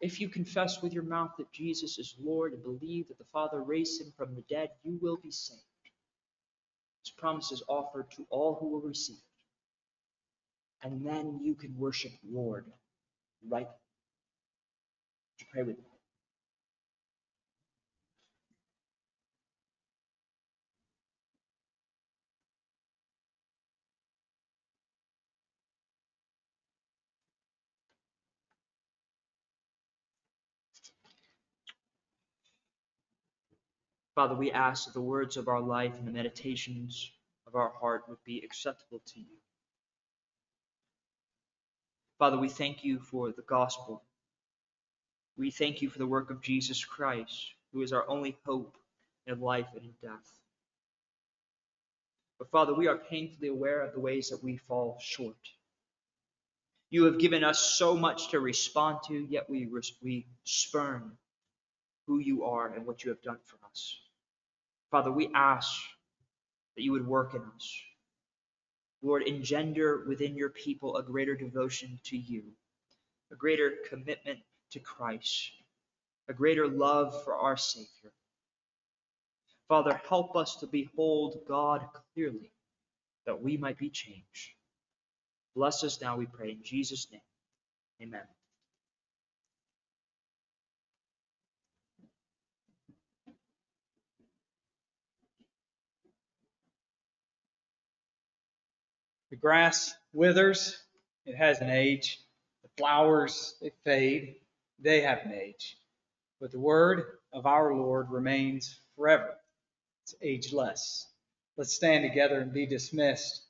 If 0.00 0.20
you 0.20 0.28
confess 0.28 0.80
with 0.80 0.92
your 0.92 1.02
mouth 1.02 1.32
that 1.38 1.52
Jesus 1.52 1.98
is 1.98 2.14
Lord 2.20 2.52
and 2.52 2.62
believe 2.62 3.08
that 3.08 3.18
the 3.18 3.24
Father 3.32 3.62
raised 3.62 4.00
Him 4.00 4.12
from 4.16 4.34
the 4.34 4.44
dead, 4.48 4.70
you 4.84 4.98
will 5.02 5.16
be 5.16 5.30
saved. 5.32 5.60
His 7.04 7.12
promise 7.12 7.52
is 7.52 7.62
offered 7.68 8.10
to 8.12 8.26
all 8.30 8.56
who 8.60 8.68
will 8.68 8.80
receive 8.82 9.16
it. 9.16 10.86
And 10.86 11.04
then 11.04 11.40
you 11.42 11.54
can 11.54 11.76
worship 11.76 12.12
Lord 12.30 12.66
right. 13.48 13.66
Would 13.66 15.40
you 15.40 15.46
pray 15.52 15.62
with 15.64 15.78
me? 15.78 15.87
Father, 34.18 34.34
we 34.34 34.50
ask 34.50 34.86
that 34.86 34.94
the 34.94 35.00
words 35.00 35.36
of 35.36 35.46
our 35.46 35.60
life 35.60 35.94
and 35.96 36.04
the 36.04 36.10
meditations 36.10 37.12
of 37.46 37.54
our 37.54 37.72
heart 37.80 38.02
would 38.08 38.18
be 38.24 38.42
acceptable 38.44 39.00
to 39.06 39.20
you. 39.20 39.36
Father, 42.18 42.36
we 42.36 42.48
thank 42.48 42.82
you 42.82 42.98
for 42.98 43.30
the 43.30 43.42
gospel. 43.42 44.02
We 45.36 45.52
thank 45.52 45.82
you 45.82 45.88
for 45.88 45.98
the 45.98 46.06
work 46.08 46.30
of 46.30 46.42
Jesus 46.42 46.84
Christ, 46.84 47.52
who 47.72 47.80
is 47.82 47.92
our 47.92 48.10
only 48.10 48.36
hope 48.44 48.76
in 49.28 49.40
life 49.40 49.68
and 49.76 49.84
in 49.84 49.92
death. 50.02 50.40
But 52.40 52.50
Father, 52.50 52.74
we 52.74 52.88
are 52.88 52.98
painfully 52.98 53.46
aware 53.46 53.82
of 53.82 53.92
the 53.92 54.00
ways 54.00 54.30
that 54.30 54.42
we 54.42 54.56
fall 54.56 54.98
short. 55.00 55.36
You 56.90 57.04
have 57.04 57.20
given 57.20 57.44
us 57.44 57.60
so 57.60 57.96
much 57.96 58.30
to 58.32 58.40
respond 58.40 58.98
to, 59.06 59.14
yet 59.30 59.48
we, 59.48 59.68
we 60.02 60.26
spurn 60.42 61.12
who 62.08 62.18
you 62.18 62.42
are 62.46 62.74
and 62.74 62.84
what 62.84 63.04
you 63.04 63.10
have 63.10 63.22
done 63.22 63.38
for 63.44 63.58
us. 63.70 64.00
Father, 64.90 65.12
we 65.12 65.30
ask 65.34 65.80
that 66.76 66.82
you 66.82 66.92
would 66.92 67.06
work 67.06 67.34
in 67.34 67.42
us. 67.54 67.80
Lord, 69.02 69.22
engender 69.22 70.04
within 70.08 70.34
your 70.34 70.48
people 70.50 70.96
a 70.96 71.02
greater 71.02 71.36
devotion 71.36 72.00
to 72.04 72.16
you, 72.16 72.42
a 73.30 73.36
greater 73.36 73.74
commitment 73.88 74.40
to 74.72 74.80
Christ, 74.80 75.52
a 76.28 76.32
greater 76.32 76.66
love 76.66 77.22
for 77.24 77.34
our 77.34 77.56
Savior. 77.56 78.12
Father, 79.68 80.00
help 80.08 80.34
us 80.34 80.56
to 80.56 80.66
behold 80.66 81.40
God 81.46 81.84
clearly, 82.14 82.50
that 83.26 83.40
we 83.40 83.56
might 83.56 83.78
be 83.78 83.90
changed. 83.90 84.50
Bless 85.54 85.84
us 85.84 86.00
now, 86.00 86.16
we 86.16 86.26
pray, 86.26 86.52
in 86.52 86.62
Jesus' 86.62 87.08
name. 87.12 87.20
Amen. 88.02 88.22
The 99.38 99.42
grass 99.42 99.94
withers, 100.12 100.76
it 101.24 101.36
has 101.36 101.60
an 101.60 101.70
age. 101.70 102.18
The 102.64 102.70
flowers, 102.76 103.54
they 103.62 103.70
fade, 103.84 104.34
they 104.80 105.02
have 105.02 105.20
an 105.24 105.32
age. 105.32 105.78
But 106.40 106.50
the 106.50 106.58
word 106.58 107.04
of 107.32 107.46
our 107.46 107.72
Lord 107.72 108.10
remains 108.10 108.80
forever. 108.96 109.36
It's 110.02 110.16
ageless. 110.20 111.06
Let's 111.56 111.72
stand 111.72 112.02
together 112.02 112.40
and 112.40 112.52
be 112.52 112.66
dismissed. 112.66 113.42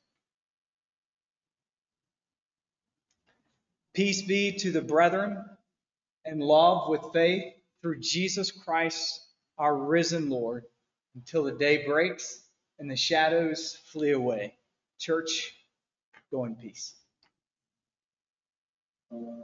Peace 3.94 4.20
be 4.20 4.52
to 4.58 4.70
the 4.70 4.82
brethren 4.82 5.42
and 6.26 6.42
love 6.42 6.90
with 6.90 7.14
faith 7.14 7.54
through 7.80 8.00
Jesus 8.00 8.52
Christ, 8.52 9.22
our 9.56 9.74
risen 9.74 10.28
Lord, 10.28 10.64
until 11.14 11.44
the 11.44 11.52
day 11.52 11.86
breaks 11.86 12.42
and 12.78 12.90
the 12.90 12.96
shadows 12.96 13.78
flee 13.90 14.10
away. 14.10 14.52
Church, 14.98 15.54
Go 16.32 16.44
in 16.46 16.56
peace. 16.56 16.94